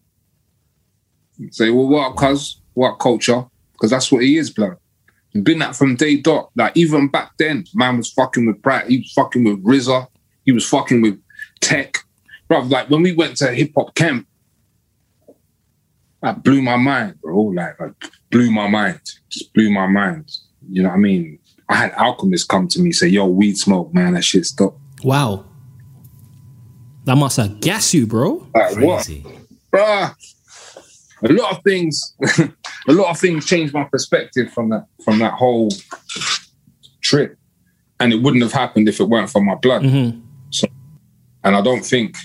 [1.51, 2.61] Say, well, what cuz?
[2.75, 3.47] What culture?
[3.73, 4.77] Because that's what he is, blood.
[5.31, 6.51] He's been that from day dot.
[6.55, 8.89] Like, even back then, man was fucking with Pratt.
[8.89, 10.07] He was fucking with RZA.
[10.45, 11.21] He was fucking with
[11.61, 11.97] Tech.
[12.49, 14.27] Bro, like, when we went to hip hop camp,
[16.21, 17.41] that blew my mind, bro.
[17.41, 17.93] Like, like,
[18.31, 19.01] blew my mind.
[19.29, 20.31] Just blew my mind.
[20.71, 21.39] You know what I mean?
[21.69, 24.15] I had alchemists come to me say, yo, weed smoke, man.
[24.15, 24.77] That shit stop.
[25.03, 25.47] Wow.
[27.05, 28.47] That must have gas you, bro.
[28.55, 29.05] Like, what?
[29.05, 29.25] Crazy.
[29.73, 30.15] bruh.
[31.25, 35.35] A lot of things, a lot of things changed my perspective from that from that
[35.35, 35.71] whole
[37.01, 37.39] trip,
[38.01, 39.83] and it wouldn't have happened if it weren't for my blood.
[39.83, 40.21] Mm-hmm.
[40.51, 40.67] So,
[41.45, 42.17] and I don't think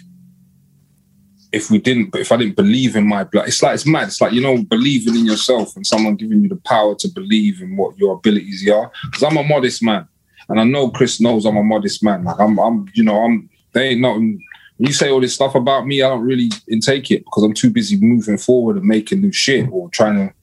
[1.51, 4.07] if we didn't, if I didn't believe in my blood, it's like it's mad.
[4.07, 7.61] It's like you know, believing in yourself and someone giving you the power to believe
[7.61, 8.91] in what your abilities are.
[9.05, 10.07] Because I'm a modest man,
[10.49, 12.23] and I know Chris knows I'm a modest man.
[12.23, 13.49] Like I'm, I'm, you know, I'm.
[13.73, 14.41] They ain't nothing.
[14.80, 17.69] You say all this stuff about me, I don't really intake it because I'm too
[17.69, 20.34] busy moving forward and making new shit or trying to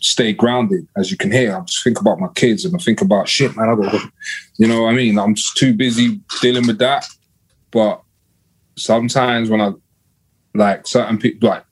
[0.00, 0.86] stay grounded.
[0.96, 3.56] As you can hear, I just think about my kids and I think about shit,
[3.56, 3.68] man.
[3.68, 4.02] I got,
[4.58, 5.18] you know what I mean.
[5.18, 7.06] I'm just too busy dealing with that.
[7.70, 8.02] But
[8.76, 9.72] sometimes when I
[10.54, 11.64] like certain people, like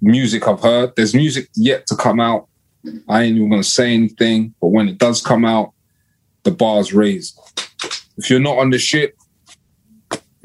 [0.00, 2.48] music I've heard, there's music yet to come out.
[3.08, 5.72] I ain't even gonna say anything, but when it does come out,
[6.44, 7.38] the bar's raised.
[8.16, 9.16] If you're not on the shit,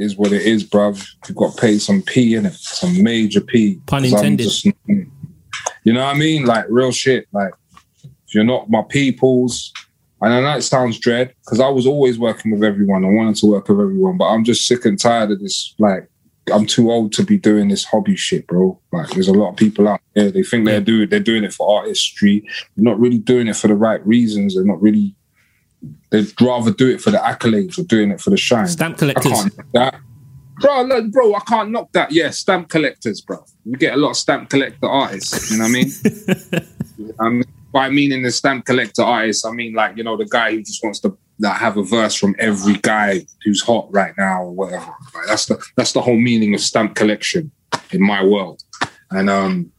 [0.02, 1.08] is what it is, bruv.
[1.28, 3.80] You've got to pay some P in it, some major P.
[3.86, 4.44] Pun intended.
[4.44, 4.66] just-
[5.84, 6.46] you know what I mean?
[6.46, 7.28] Like real shit.
[7.32, 7.54] Like
[8.04, 9.74] if you're not my peoples,
[10.22, 13.04] and I know it sounds dread because I was always working with everyone.
[13.04, 16.08] I wanted to work with everyone, but I'm just sick and tired of this like
[16.52, 18.80] I'm too old to be doing this hobby shit, bro.
[18.92, 20.32] Like, there's a lot of people out there.
[20.32, 22.42] They think they're doing they're doing it for artistry.
[22.76, 24.56] They're not really doing it for the right reasons.
[24.56, 25.16] They're not really.
[26.10, 28.68] They'd rather do it for the accolades or doing it for the shine.
[28.68, 29.46] Stamp I collectors.
[29.74, 30.00] that.
[30.60, 32.12] Bro, look, bro, I can't knock that.
[32.12, 33.44] Yeah, stamp collectors, bro.
[33.66, 35.50] We get a lot of stamp collector artists.
[35.50, 37.16] You know what I mean?
[37.20, 40.62] um, by meaning the stamp collector artist, I mean like you know the guy who
[40.62, 44.52] just wants to like, have a verse from every guy who's hot right now or
[44.52, 44.94] whatever.
[45.16, 47.52] Like, that's the that's the whole meaning of stamp collection
[47.92, 48.64] in my world.
[49.10, 49.72] And um,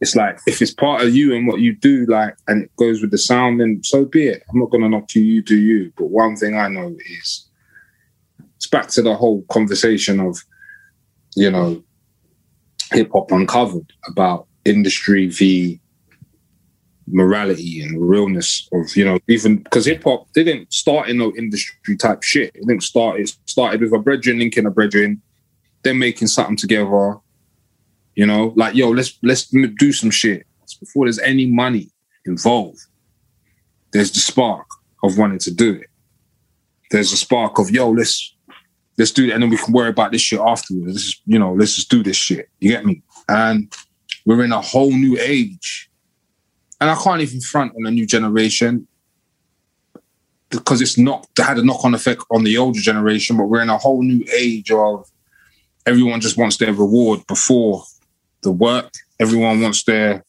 [0.00, 3.00] it's like if it's part of you and what you do, like, and it goes
[3.00, 4.42] with the sound, then so be it.
[4.48, 5.22] I'm not gonna knock you.
[5.22, 5.92] You do you.
[5.96, 7.48] But one thing I know is
[8.56, 10.38] it's back to the whole conversation of,
[11.34, 11.82] you know,
[12.92, 15.80] hip hop uncovered about industry v
[17.10, 21.96] morality and realness of you know even because hip hop didn't start in no industry
[21.96, 22.54] type shit.
[22.54, 23.20] It didn't start.
[23.20, 25.22] It started with a brethren linking a brethren,
[25.82, 27.16] then making something together.
[28.18, 30.44] You know, like yo, let's let's do some shit
[30.80, 31.88] before there's any money
[32.26, 32.80] involved.
[33.92, 34.66] There's the spark
[35.04, 35.86] of wanting to do it.
[36.90, 38.34] There's a spark of yo, let's
[38.98, 40.94] let's do it, and then we can worry about this shit afterwards.
[40.94, 42.48] Let's just, you know, let's just do this shit.
[42.58, 43.04] You get me?
[43.28, 43.72] And
[44.26, 45.88] we're in a whole new age
[46.80, 48.88] and I can't even front on a new generation
[50.50, 53.70] because it's not had a knock on effect on the older generation, but we're in
[53.70, 55.08] a whole new age of
[55.86, 57.84] everyone just wants their reward before
[58.42, 58.90] the work.
[59.20, 60.24] Everyone wants their,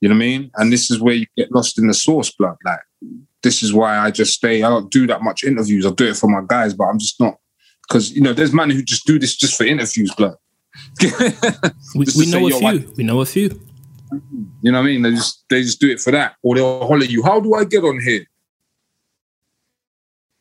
[0.00, 0.50] you know what I mean?
[0.56, 2.56] And this is where you get lost in the source blood.
[2.64, 2.80] Like,
[3.42, 4.62] this is why I just stay.
[4.62, 5.86] I don't do that much interviews.
[5.86, 7.36] I do it for my guys, but I'm just not
[7.88, 10.36] because you know there's men who just do this just for interviews, blood.
[11.94, 12.94] We, we know say, a few.
[12.96, 13.60] We know a few.
[14.62, 15.02] You know what I mean?
[15.02, 17.22] They just they just do it for that, or they'll holler you.
[17.22, 18.24] How do I get on here?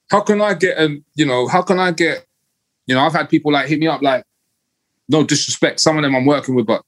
[0.10, 2.26] How can I get um, you know, how can I get,
[2.86, 4.26] you know, I've had people like hit me up like,
[5.12, 6.82] no disrespect, some of them I'm working with, but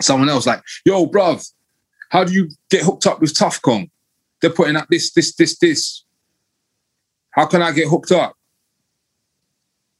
[0.00, 1.50] someone else like, yo, bruv,
[2.10, 3.90] how do you get hooked up with Tuff Kong?
[4.40, 6.04] They're putting out this, this, this, this.
[7.30, 8.34] How can I get hooked up?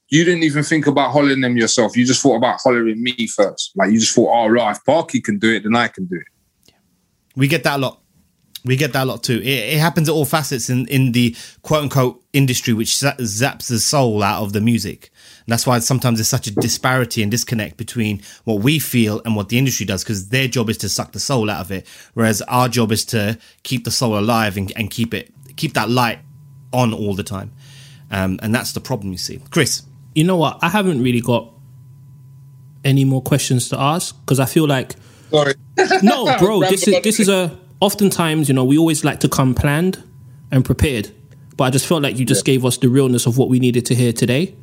[0.09, 1.95] You didn't even think about hollering them yourself.
[1.95, 3.71] You just thought about hollering me first.
[3.75, 6.15] Like you just thought, oh right, if Parky can do it, then I can do
[6.15, 6.73] it.
[7.35, 8.01] We get that a lot.
[8.65, 9.39] We get that a lot too.
[9.39, 13.79] It, it happens at all facets in, in the quote unquote industry, which zaps the
[13.79, 15.11] soul out of the music.
[15.49, 19.35] And that's why sometimes there's such a disparity and disconnect between what we feel and
[19.35, 21.87] what the industry does, because their job is to suck the soul out of it,
[22.13, 25.89] whereas our job is to keep the soul alive and, and keep it keep that
[25.89, 26.19] light
[26.71, 27.51] on all the time.
[28.11, 29.81] Um, and that's the problem you see, Chris.
[30.13, 30.59] You know what?
[30.61, 31.51] I haven't really got
[32.85, 34.93] any more questions to ask because I feel like
[35.31, 35.55] Sorry.
[36.03, 36.59] no, bro.
[36.59, 37.57] this is this is a.
[37.81, 40.03] Oftentimes, you know, we always like to come planned
[40.51, 41.09] and prepared,
[41.57, 43.87] but I just felt like you just gave us the realness of what we needed
[43.87, 44.53] to hear today,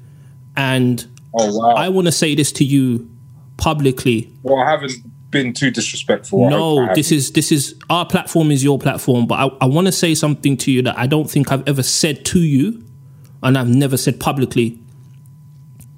[0.56, 1.06] and
[1.38, 1.74] Oh wow.
[1.74, 3.08] I want to say this to you
[3.56, 4.32] publicly.
[4.42, 4.92] well, I haven't
[5.30, 6.44] been too disrespectful.
[6.44, 9.46] I hope I No, this is this is our platform is your platform, but I,
[9.60, 12.40] I want to say something to you that I don't think I've ever said to
[12.40, 12.82] you,
[13.42, 14.80] and I've never said publicly.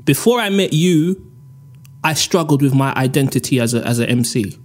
[0.05, 1.25] Before I met you,
[2.03, 4.59] I struggled with my identity as a as an MC.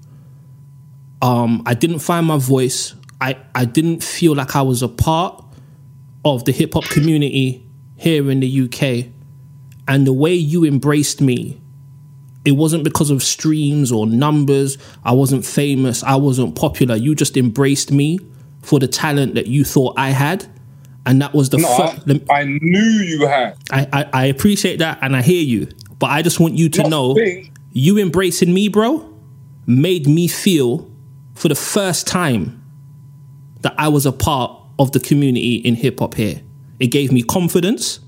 [1.22, 2.96] Um, I didn't find my voice.
[3.22, 5.41] I, I didn't feel like I was a part
[6.26, 7.66] of the hip hop community
[7.96, 9.12] here in the UK.
[9.88, 11.61] And the way you embraced me,
[12.45, 14.77] it wasn't because of streams or numbers.
[15.03, 16.03] I wasn't famous.
[16.03, 16.95] I wasn't popular.
[16.95, 18.19] You just embraced me
[18.61, 20.45] for the talent that you thought I had.
[21.05, 23.57] And that was the No, the- I, I knew you had.
[23.71, 25.67] I, I, I appreciate that and I hear you.
[25.99, 27.17] But I just want you to Not know
[27.71, 29.09] you embracing me, bro,
[29.65, 30.89] made me feel
[31.34, 32.63] for the first time
[33.61, 36.41] that I was a part of the community in hip hop here.
[36.79, 37.99] It gave me confidence.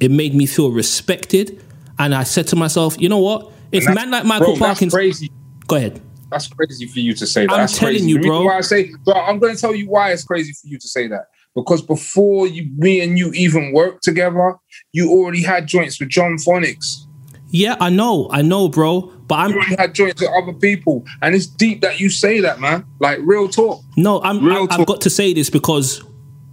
[0.00, 1.62] It made me feel respected.
[1.98, 3.52] And I said to myself, you know what?
[3.72, 5.30] If man like Micall bro, that's Parkins, crazy.
[5.66, 6.00] go ahead.
[6.30, 7.52] That's crazy for you to say that.
[7.52, 8.10] I'm That's telling crazy.
[8.10, 8.44] you, bro.
[8.44, 10.88] Why I say, bro, I'm going to tell you why it's crazy for you to
[10.88, 11.26] say that.
[11.54, 14.56] Because before you, me and you even worked together,
[14.92, 17.06] you already had joints with Jon Phonics.
[17.48, 19.12] Yeah, I know, I know, bro.
[19.28, 22.40] But I'm You already had joints with other people, and it's deep that you say
[22.40, 22.84] that, man.
[23.00, 23.82] Like real talk.
[23.96, 26.02] No, I'm, Real I, I've got to say this because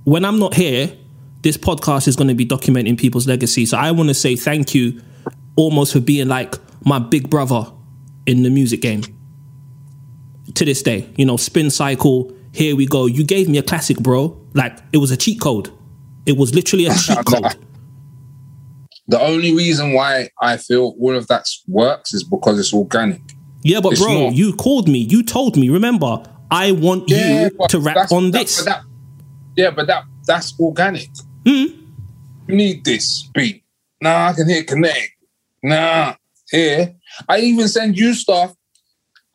[0.05, 0.95] when I'm not here,
[1.43, 3.65] this podcast is going to be documenting people's legacy.
[3.65, 5.01] So I want to say thank you
[5.55, 7.65] almost for being like my big brother
[8.25, 9.03] in the music game.
[10.55, 13.05] To this day, you know, spin cycle, here we go.
[13.05, 14.39] You gave me a classic, bro.
[14.53, 15.69] Like it was a cheat code.
[16.25, 17.55] It was literally a cheat code.
[19.07, 23.21] The only reason why I feel all of that works is because it's organic.
[23.61, 24.33] Yeah, but It's bro, not.
[24.35, 24.99] you called me.
[24.99, 25.69] You told me.
[25.69, 28.57] Remember, I want you to rap on that- this.
[28.59, 28.81] but that-
[29.55, 31.09] yeah, but that that's organic.
[31.45, 31.65] Hmm.
[32.47, 33.63] You need this beat.
[34.01, 35.11] Nah, I can hear connect.
[35.61, 36.15] Nah,
[36.49, 36.95] here.
[37.27, 38.55] I even send you stuff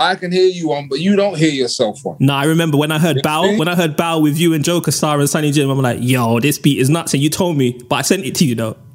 [0.01, 2.17] I can hear you on, but you don't hear yourself on.
[2.21, 4.93] No, I remember when I heard Bow, when I heard Bow with you and Joker
[4.93, 7.15] Starr and Sonny Jim, I'm like, yo, this beat is nuts.
[7.15, 8.77] And you told me, but I sent it to you though.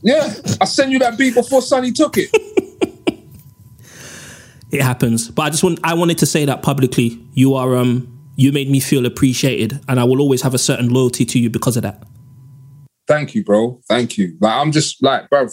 [0.00, 2.30] Yeah, I sent you that beat before Sunny took it.
[4.70, 5.28] it happens.
[5.28, 7.20] But I just want I wanted to say that publicly.
[7.32, 10.90] You are um you made me feel appreciated and I will always have a certain
[10.90, 12.04] loyalty to you because of that.
[13.08, 13.80] Thank you, bro.
[13.88, 14.36] Thank you.
[14.38, 15.48] Like I'm just like, bro,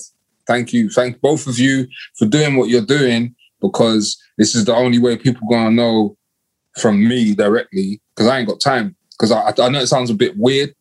[0.46, 0.90] thank you.
[0.90, 5.18] Thank both of you for doing what you're doing because this is the only way
[5.18, 6.18] people gonna know
[6.78, 8.96] from me directly because I ain't got time.
[9.12, 10.76] Because I, I know it sounds a bit weird.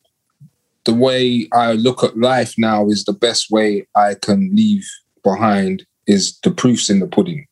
[0.84, 4.86] The way I look at life now is the best way I can leave
[5.22, 7.46] behind is the proofs in the pudding.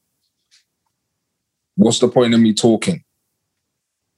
[1.77, 3.05] What's the point of me talking?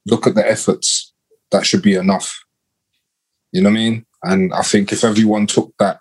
[0.06, 1.12] Look at the efforts.
[1.52, 2.42] That should be enough.
[3.52, 4.06] You know what I mean?
[4.24, 6.00] And I think if everyone took that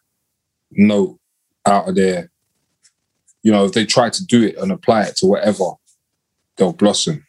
[0.71, 1.19] note
[1.65, 2.32] out of there,
[3.43, 5.71] you know, if they try to do it and apply it to whatever,
[6.57, 7.26] they'll blossom.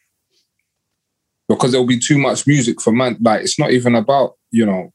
[1.48, 3.18] Because there'll be too much music for man.
[3.20, 4.92] Like, it's not even about, you know,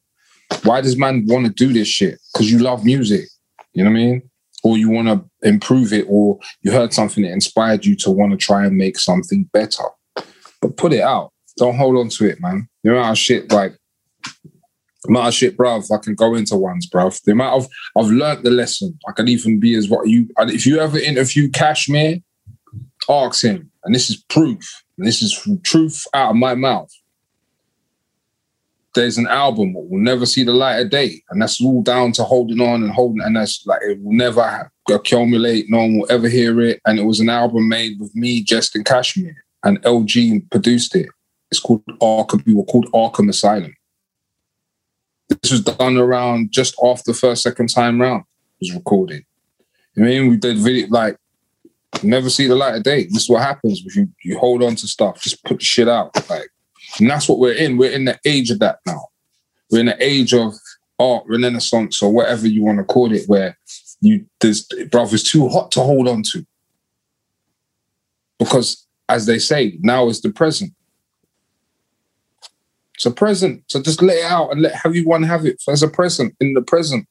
[0.64, 2.20] why does man want to do this shit?
[2.34, 3.28] Because you love music.
[3.74, 4.30] You know what I mean?
[4.64, 8.32] Or you want to improve it, or you heard something that inspired you to want
[8.32, 9.84] to try and make something better.
[10.62, 11.32] But put it out.
[11.58, 12.68] Don't hold on to it, man.
[12.84, 13.78] You know how shit like
[15.08, 17.22] amount of shit, bruv, I can go into ones, bruv.
[17.24, 18.97] The amount of I've learned the lesson.
[19.08, 22.20] I can even be as what you if you ever interview Kashmere,
[23.10, 23.72] ask him.
[23.84, 24.84] And this is proof.
[24.97, 26.91] And this is truth out of my mouth.
[28.95, 31.22] There's an album that will never see the light of day.
[31.30, 33.22] And that's all down to holding on and holding.
[33.22, 35.70] And that's like, it will never accumulate.
[35.70, 36.82] No one will ever hear it.
[36.86, 39.45] And it was an album made with me, Justin Kashmere.
[39.64, 41.08] And LG produced it.
[41.52, 42.45] It's called Arkham.
[42.45, 43.74] We were called Arkham Asylum.
[45.42, 48.24] This was done around just after the first, second time round
[48.60, 49.24] was recorded.
[49.98, 51.18] I mean, we did video like
[52.04, 53.06] never see the light of day.
[53.06, 55.22] This is what happens if you you hold on to stuff.
[55.22, 56.16] Just put the shit out.
[56.30, 56.50] Like,
[57.00, 57.78] and that's what we're in.
[57.78, 59.08] We're in the age of that now.
[59.72, 60.54] We're in the age of
[61.00, 63.58] art renaissance or whatever you want to call it, where
[64.02, 66.46] you there's brothers too hot to hold on to.
[68.38, 70.74] Because as they say, now is the present.
[73.00, 73.64] It's a present.
[73.68, 76.62] So just let it out and let everyone have it as a present in the
[76.62, 77.08] present.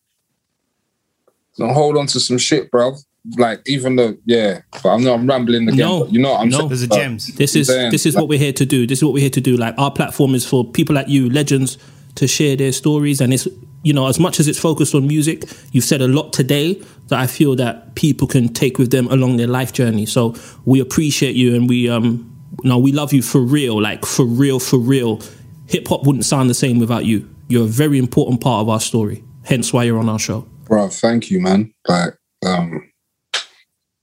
[1.56, 2.96] Don't hold on to some shit, bro.
[3.38, 5.78] Like even though, yeah, but I'm not I'm rambling again.
[5.78, 6.58] No, you know what I'm no.
[6.58, 6.68] saying?
[6.68, 7.34] There's a gems.
[7.36, 8.86] This is Saying, this is what we're here to do.
[8.86, 9.56] This is what we're here to do.
[9.56, 11.78] Like our platform is for people like you, legends,
[12.16, 13.22] to share their stories.
[13.22, 13.48] And it's
[13.82, 16.74] you know, as much as it's focused on music, you've said a lot today
[17.06, 20.04] that I feel that people can take with them along their life journey.
[20.04, 20.34] So
[20.66, 22.30] we appreciate you and we um
[22.62, 25.20] no, we love you for real, like for real, for real.
[25.68, 27.28] Hip hop wouldn't sound the same without you.
[27.48, 29.22] You're a very important part of our story.
[29.44, 30.46] Hence why you're on our show.
[30.64, 30.88] bro.
[30.88, 31.72] Thank you, man.
[31.86, 32.14] Like,
[32.44, 32.90] um,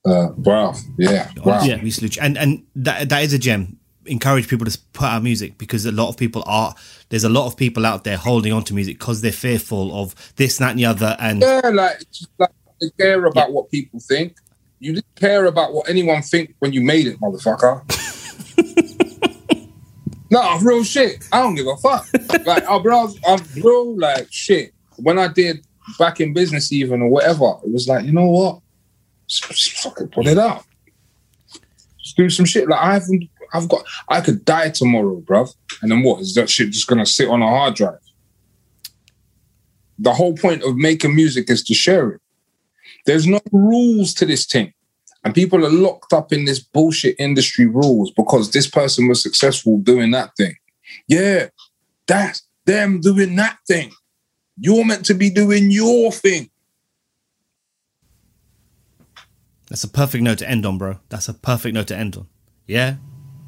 [0.05, 1.63] uh, bro, yeah, wow.
[1.63, 1.81] Yeah.
[1.81, 2.21] We salute you.
[2.21, 3.79] And and that that is a gem.
[4.05, 6.75] Encourage people to put out music because a lot of people are
[7.09, 10.13] there's a lot of people out there holding on to music because they're fearful of
[10.35, 11.15] this, that, and the other.
[11.19, 14.37] And Yeah, like, it's just like they care about what people think.
[14.79, 17.81] You didn't care about what anyone think when you made it, motherfucker.
[20.31, 21.27] no, real shit.
[21.31, 22.07] I don't give a fuck.
[22.45, 24.73] like, oh, bro, I'm real like shit.
[24.97, 25.65] When I did
[25.99, 28.59] back in business, even or whatever, it was like, you know what?
[29.27, 30.63] Just, fucking put it out.
[31.99, 32.67] Just do some shit.
[32.67, 35.53] Like I haven't, I've got, I could die tomorrow, bruv.
[35.81, 36.21] And then what?
[36.21, 37.99] Is that shit just gonna sit on a hard drive?
[39.97, 42.21] The whole point of making music is to share it.
[43.05, 44.73] There's no rules to this thing.
[45.25, 49.79] And people are locked up in this bullshit industry rules because this person was successful
[49.79, 50.55] doing that thing.
[51.07, 51.47] Yeah,
[52.07, 53.91] that's them doing that thing.
[54.59, 56.49] You're meant to be doing your thing.
[59.67, 60.99] that's a perfect note to end on, bro.
[61.09, 62.27] That's a perfect note to end on.
[62.67, 62.95] Yeah,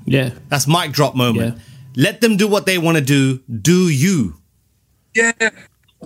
[0.06, 0.32] Yeah.
[0.50, 1.56] that's mic drop moment.
[1.58, 1.62] Yeah.
[1.96, 3.40] Let them do what they want to do.
[3.62, 4.36] Do you?
[5.14, 5.32] Yeah.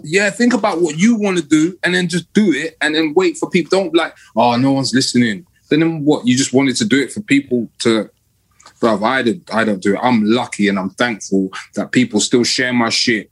[0.04, 3.14] Yeah, think about what you want to do and then just do it and then
[3.16, 3.70] wait for people.
[3.70, 5.46] Don't like, oh, no one's listening.
[5.72, 6.28] Then what?
[6.28, 8.10] You just wanted to do it for people to
[8.82, 10.00] Bruv, I did I don't do it.
[10.02, 13.32] I'm lucky and I'm thankful that people still share my shit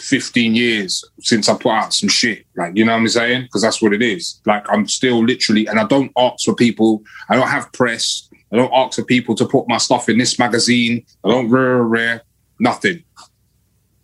[0.00, 2.46] 15 years since I put out some shit.
[2.56, 3.42] Like, you know what I'm saying?
[3.42, 4.40] Because that's what it is.
[4.46, 8.56] Like I'm still literally and I don't ask for people, I don't have press, I
[8.56, 11.04] don't ask for people to put my stuff in this magazine.
[11.24, 12.22] I don't rare rare,
[12.58, 13.04] nothing.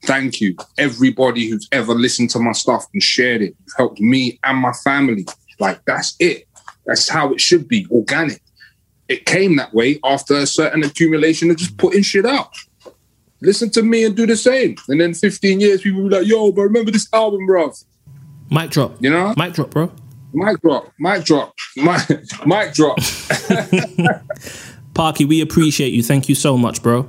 [0.05, 3.57] Thank you, everybody who's ever listened to my stuff and shared it.
[3.77, 5.27] Helped me and my family.
[5.59, 6.48] Like that's it.
[6.89, 8.43] That's how it should be, organic.
[9.09, 12.51] It came that way after a certain accumulation of just putting shit out.
[13.43, 14.75] Listen to me and do the same.
[14.89, 17.85] And then 15 years, people will be like, yo, but remember this album, bruv.
[18.51, 18.97] Mic drop.
[19.01, 19.35] You know?
[19.37, 19.93] Mic drop, bro.
[20.33, 22.09] Mic drop, mic drop, mic,
[22.45, 22.99] mic drop.
[24.95, 26.03] Parky, we appreciate you.
[26.03, 27.09] Thank you so much, bro.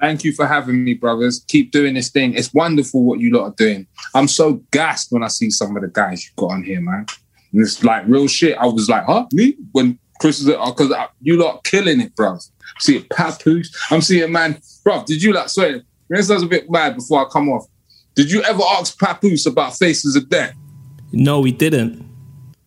[0.00, 1.44] Thank you for having me, brothers.
[1.48, 2.34] Keep doing this thing.
[2.34, 3.86] It's wonderful what you lot are doing.
[4.14, 7.06] I'm so gassed when I see some of the guys you've got on here, man.
[7.52, 8.56] And it's like real shit.
[8.58, 9.56] I was like, huh, me?
[9.72, 12.38] When Chris is because oh, you lot killing it, bro.
[12.88, 13.74] I'm Papoose.
[13.90, 15.04] I'm seeing man, bro.
[15.04, 15.82] Did you like swear?
[16.08, 17.66] This was a bit mad before I come off.
[18.14, 20.54] Did you ever ask Papoose about Faces of Death?
[21.12, 22.08] No, we didn't.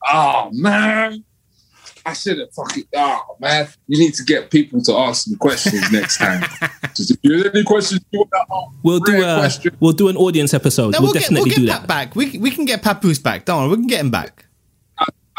[0.07, 1.23] Oh man.
[2.05, 3.67] I should have fucking oh man.
[3.87, 6.43] You need to get people to ask some questions next time.
[6.95, 9.77] Just if you have any questions you want to ask, We'll do a uh, question.
[9.79, 10.93] we'll do an audience episode.
[10.93, 11.87] No, we'll, get, definitely we'll do get that.
[11.87, 12.15] Back.
[12.15, 13.45] We, we can get Papoose back.
[13.45, 14.45] Don't worry, we can get him back.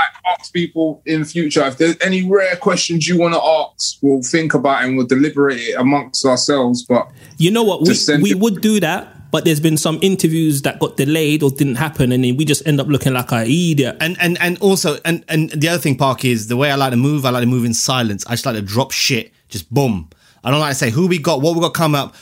[0.00, 3.98] I ask people in future if there's any rare questions you want to ask.
[4.02, 6.84] We'll think about it and we'll deliberate it amongst ourselves.
[6.84, 7.82] But You know what?
[7.82, 11.50] We, we it- would do that, but there's been some interviews that got delayed or
[11.50, 13.96] didn't happen, and then we just end up looking like an idiot.
[14.00, 16.90] And and and also and and the other thing, Park, is the way I like
[16.90, 17.24] to move.
[17.24, 18.24] I like to move in silence.
[18.26, 20.08] I just like to drop shit, just boom.
[20.42, 22.14] I don't like to say who we got, what we got come up.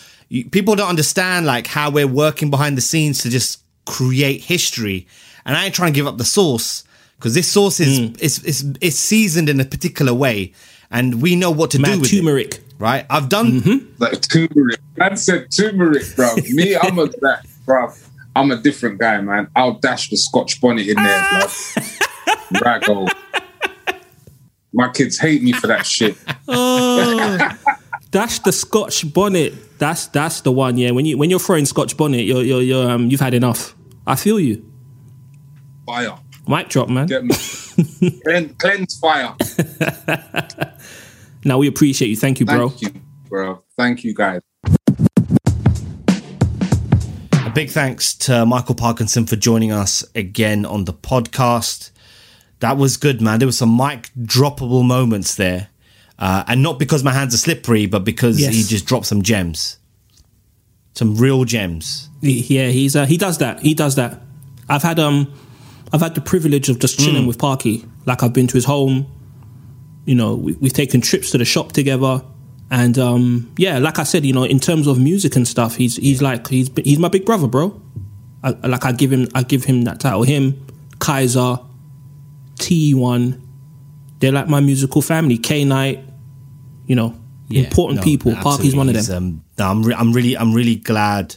[0.51, 5.07] People don't understand like how we're working behind the scenes to just create history.
[5.47, 6.85] And I ain't trying to give up the sauce
[7.19, 8.21] because this sauce is Mm.
[8.21, 10.53] is is is seasoned in a particular way,
[10.91, 12.17] and we know what to do Mad with it.
[12.17, 12.61] turmeric.
[12.79, 13.05] Right?
[13.11, 13.89] I've done.
[13.99, 16.37] like turmeric, man said turmeric, bro.
[16.51, 17.93] Me, I'm a that, bro.
[18.37, 19.49] I'm a different guy, man.
[19.57, 21.41] I'll dash the Scotch bonnet in there, bro.
[22.63, 23.09] Raggo.
[24.73, 26.17] My kids hate me for that shit.
[28.11, 29.55] That's the Scotch bonnet.
[29.79, 30.79] That's that's the one.
[30.79, 33.75] Yeah, when you when you're throwing Scotch bonnet, you're you're, you're um you've had enough.
[34.07, 34.65] I feel you.
[35.85, 36.17] Fire.
[36.49, 37.07] Mic drop, man.
[37.07, 37.35] Get me.
[38.25, 39.35] Clean, cleanse fire.
[41.45, 42.17] Now we appreciate you.
[42.17, 42.69] Thank you, bro.
[42.69, 43.63] Thank you, bro.
[43.77, 44.41] Thank you, guys.
[47.47, 51.93] A big thanks to Micall Parknsun for joining us again on the podcast.
[52.59, 53.39] That was good, man.
[53.39, 55.69] There was some mic droppable moments there.
[56.19, 58.53] Uh, and not because my hands are slippery, but because Yes.
[58.53, 59.79] he just dropped some gems.
[60.95, 62.11] Some real gems.
[62.21, 63.61] Yeah, he's uh, he does that.
[63.61, 64.21] He does that.
[64.69, 65.33] I've had um,
[65.93, 67.85] I've had the privilege of just chilling with Parky.
[68.05, 69.07] Like I've been to his home.
[70.05, 72.23] You know, we, we've taken trips to the shop together,
[72.71, 75.97] and um, yeah, like I said, you know, in terms of music and stuff, he's
[75.97, 77.81] he's like he's he's my big brother, bro.
[78.43, 80.23] I, like I give him I give him that title.
[80.23, 80.67] Him,
[80.99, 81.65] Kyza,
[82.59, 83.47] T one,
[84.21, 85.39] they're like my musical family.
[85.39, 86.03] K Night,
[86.87, 87.15] you know,
[87.51, 88.35] important no, people.
[88.37, 89.17] Parky's one of them.
[89.17, 91.37] Um, no, I'm, re- I'm really, I'm really glad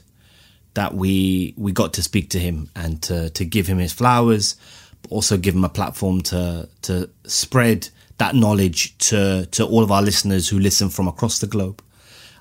[0.74, 4.56] that we we got to speak to him and to to give him his flowers,
[5.02, 9.92] but also give him a platform to to spread that knowledge to to all of
[9.92, 11.82] our listeners who listen from across the globe.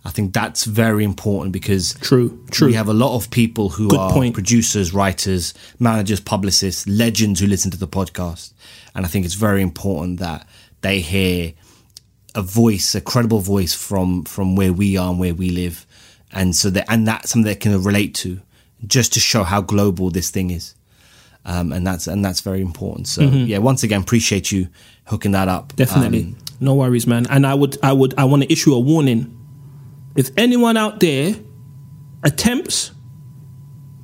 [0.02, 2.68] I think that's very important because True, true.
[2.68, 4.32] We have a lot of people who Good are point.
[4.32, 8.52] producers, writers, managers, publicists, legends who listen to the podcast,
[8.94, 10.46] and I think it's very important that
[10.80, 11.52] they hear
[12.34, 15.84] a voice, a credible voice from from where we are and where we live,
[16.32, 18.40] and so that and that's something they can relate to,
[18.86, 20.74] just to show how global this thing is,
[21.44, 23.08] um, and that's and that's very important.
[23.08, 24.68] So yeah, once again, appreciate you
[25.06, 25.74] hooking that up.
[25.76, 26.22] Definitely.
[26.22, 27.26] Um, no worries, man.
[27.30, 29.36] And I would I would I want to issue a warning.
[30.16, 31.34] If anyone out there
[32.22, 32.90] attempts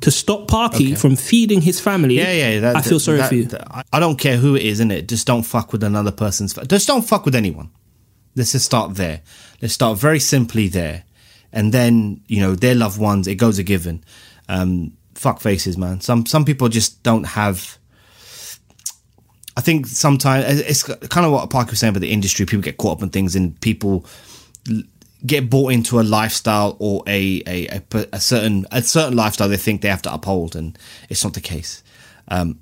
[0.00, 2.60] to stop Parky from feeding his family, yeah, yeah.
[2.60, 3.44] that- I feel sorry that- for you.
[3.46, 5.08] that- I- I don't care who it is, in it.
[5.08, 6.52] Just don't fuck with another person's.
[6.52, 7.70] fa- Just don't fuck with anyone.
[8.36, 9.22] Let's just start there.
[9.62, 11.04] Let's start very simply there,
[11.56, 13.26] and then you know their loved ones.
[13.26, 14.04] It goes a given.
[14.48, 16.00] Um, fuck faces, man.
[16.00, 17.78] Some some people just don't have.
[19.56, 22.44] I think sometimes it's kind of what Parker was saying about the industry.
[22.46, 24.04] People get caught up in things, and people
[25.24, 29.56] get bought into a lifestyle or a a, a, a certain a certain lifestyle they
[29.56, 30.78] think they have to uphold, and
[31.08, 31.82] it's not the case.
[32.28, 32.58] Um,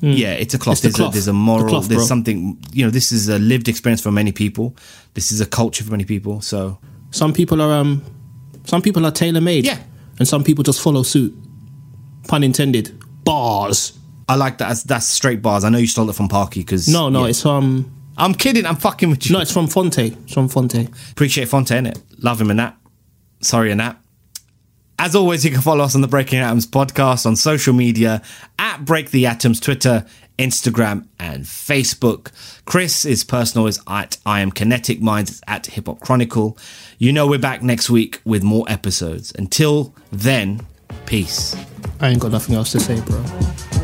[0.00, 0.82] Yeah, it's a cloth.
[0.82, 0.86] Hmm.
[0.86, 1.12] It's the There's, cloth.
[1.12, 1.68] A, there's a The moral.
[1.68, 2.06] cloth, there's bro.
[2.06, 2.58] something.
[2.72, 4.66] You know, this is a lived experience for many people.
[5.14, 6.40] This is a culture for many people.
[6.42, 6.78] So
[7.14, 8.02] Some people are um
[8.64, 9.64] some people are tailor made.
[9.64, 9.78] Yeah.
[10.18, 11.32] And some people just follow suit.
[12.28, 12.98] Pun intended.
[13.24, 13.96] Bars.
[14.28, 14.68] I like that.
[14.68, 15.64] That's, that's straight bars.
[15.64, 18.66] I know you stole it from Parky because No, no, it's um I'm kidding.
[18.66, 19.32] I'm fucking with you.
[19.34, 19.98] no, it's from Fonte.
[19.98, 20.88] It's from Fonte.
[21.12, 22.00] Appreciate Fonte, innit?
[22.22, 22.76] Love him and that.
[23.40, 23.96] Sorry and that.
[24.98, 28.22] As always, you can follow us on the Breaking Atoms podcast on social media
[28.58, 30.06] at Break the Atoms, Twitter,
[30.38, 32.30] Instagram, and Facebook.
[32.64, 36.56] Chris is personal is at I am Kinetic Minds at Hip Hop Chronicle.
[36.98, 39.32] You know we're back next week with more episodes.
[39.36, 40.64] Until then,
[41.06, 41.56] peace.
[42.00, 43.83] I ain't got nothing else to say, bro.